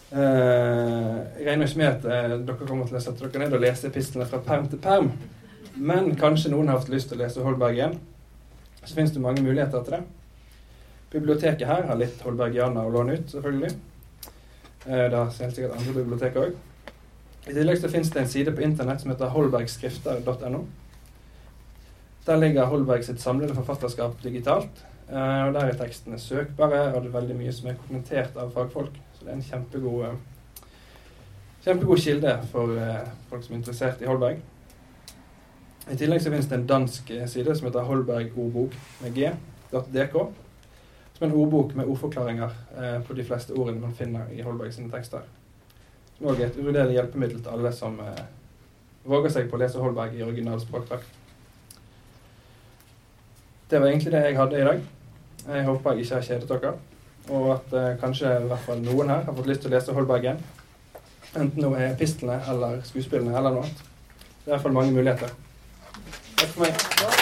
Eh, 0.08 1.18
jeg 1.38 1.46
regner 1.46 1.68
ikke 1.68 1.82
med 1.82 1.90
at 1.90 2.06
eh, 2.08 2.36
dere 2.48 2.66
kommer 2.66 2.88
til 2.88 2.98
å 2.98 3.02
sette 3.04 3.28
dere 3.28 3.44
ned 3.44 3.58
og 3.58 3.62
lese 3.62 3.90
epistlene 3.90 4.26
fra 4.30 4.40
perm 4.46 4.66
til 4.72 4.80
perm. 4.82 5.12
Men 5.78 6.16
kanskje 6.18 6.50
noen 6.50 6.68
har 6.70 6.80
hatt 6.80 6.90
lyst 6.90 7.10
til 7.10 7.18
å 7.18 7.22
lese 7.22 7.42
Holberg 7.44 7.76
igjen. 7.76 7.98
Så 8.82 8.96
finnes 8.96 9.12
det 9.14 9.22
mange 9.22 9.44
muligheter 9.44 9.84
til 9.84 9.98
det. 9.98 10.00
Biblioteket 11.12 11.68
her 11.68 11.86
har 11.88 12.00
litt 12.00 12.20
Holbergianer 12.24 12.88
å 12.88 12.92
låne 12.92 13.18
ut, 13.18 13.30
selvfølgelig. 13.30 13.70
Eh, 14.88 15.04
det 15.08 15.14
har 15.14 15.30
helt 15.30 15.54
sikkert 15.54 15.76
andre 15.78 15.94
biblioteker 15.94 16.48
òg. 16.48 16.58
I 17.48 17.54
tillegg 17.54 17.78
så 17.80 17.90
finnes 17.92 18.10
det 18.12 18.20
en 18.24 18.28
side 18.28 18.52
på 18.56 18.64
internett 18.66 19.00
som 19.00 19.12
heter 19.12 19.30
holbergskrifter.no. 19.32 20.64
Der 22.26 22.42
ligger 22.42 22.68
Holberg 22.68 23.06
sitt 23.06 23.22
samlede 23.22 23.56
forfatterskap 23.56 24.18
digitalt. 24.22 24.84
Eh, 25.08 25.46
og 25.46 25.54
Der 25.54 25.70
er 25.70 25.78
tekstene 25.78 26.18
søkbare, 26.20 26.82
og 26.92 27.02
det 27.02 27.08
er 27.08 27.20
veldig 27.20 27.38
mye 27.38 27.54
som 27.54 27.70
er 27.70 27.80
kommentert 27.86 28.36
av 28.36 28.52
fagfolk. 28.52 28.98
Så 29.14 29.24
det 29.24 29.32
er 29.32 29.38
en 29.38 29.48
kjempegod, 29.48 30.04
eh, 30.10 30.68
kjempegod 31.64 32.04
kilde 32.04 32.38
for 32.52 32.76
folk 33.30 33.44
som 33.44 33.54
er 33.54 33.58
interessert 33.62 34.02
i 34.02 34.10
Holberg. 34.10 34.42
I 35.88 35.96
tillegg 35.96 36.20
så 36.20 36.30
finnes 36.30 36.48
det 36.50 36.58
en 36.58 36.68
dansk 36.68 37.10
side 37.32 37.56
som 37.56 37.68
heter 37.68 37.86
Holberg 37.88 38.34
ordbok 38.36 38.74
med 39.00 39.16
g.dk. 39.16 40.16
Som 41.16 41.24
er 41.24 41.30
en 41.30 41.38
ordbok 41.40 41.74
med 41.78 41.88
ordforklaringer 41.88 42.54
på 43.08 43.16
de 43.16 43.24
fleste 43.26 43.56
ordene 43.56 43.80
man 43.80 43.96
finner 43.96 44.28
i 44.36 44.44
Holberg 44.44 44.74
sine 44.76 44.92
tekster. 44.92 45.24
Som 46.18 46.32
òg 46.32 46.40
er 46.42 46.48
et 46.48 46.56
uvurderlig 46.58 46.96
hjelpemiddel 46.96 47.38
til 47.44 47.52
alle 47.54 47.70
som 47.70 47.94
eh, 48.02 48.22
våger 49.06 49.30
seg 49.30 49.46
på 49.46 49.54
å 49.54 49.60
lese 49.62 49.78
Holberg 49.78 50.16
i 50.18 50.24
original 50.26 50.58
språkdrakt. 50.58 51.06
Det 53.70 53.78
var 53.78 53.86
egentlig 53.86 54.10
det 54.16 54.24
jeg 54.24 54.38
hadde 54.40 54.58
i 54.58 54.64
dag. 54.66 54.82
Jeg 55.46 55.66
håper 55.68 55.94
jeg 55.94 56.04
ikke 56.06 56.16
har 56.16 56.26
kjedet 56.26 56.48
dere. 56.50 56.72
Og 57.28 57.52
at 57.54 57.76
eh, 57.78 57.94
kanskje 58.02 58.34
i 58.34 58.48
hvert 58.50 58.66
fall 58.66 58.82
noen 58.82 59.14
her 59.14 59.22
har 59.28 59.36
fått 59.36 59.50
lyst 59.52 59.62
til 59.62 59.70
å 59.70 59.76
lese 59.76 59.94
Holberg 59.94 60.26
igjen. 60.26 60.42
Enten 61.38 61.62
nå 61.62 61.70
er 61.78 61.94
pistlene 62.00 62.40
eller 62.50 62.82
skuespillene 62.88 63.38
eller 63.38 63.54
noe 63.54 63.68
annet. 63.68 63.84
Det 64.18 64.48
er 64.48 64.50
i 64.50 64.56
hvert 64.56 64.66
fall 64.66 64.74
mange 64.80 64.96
muligheter. 64.96 65.38
Takk 66.38 66.50
for 66.50 66.60
meg. 66.60 67.17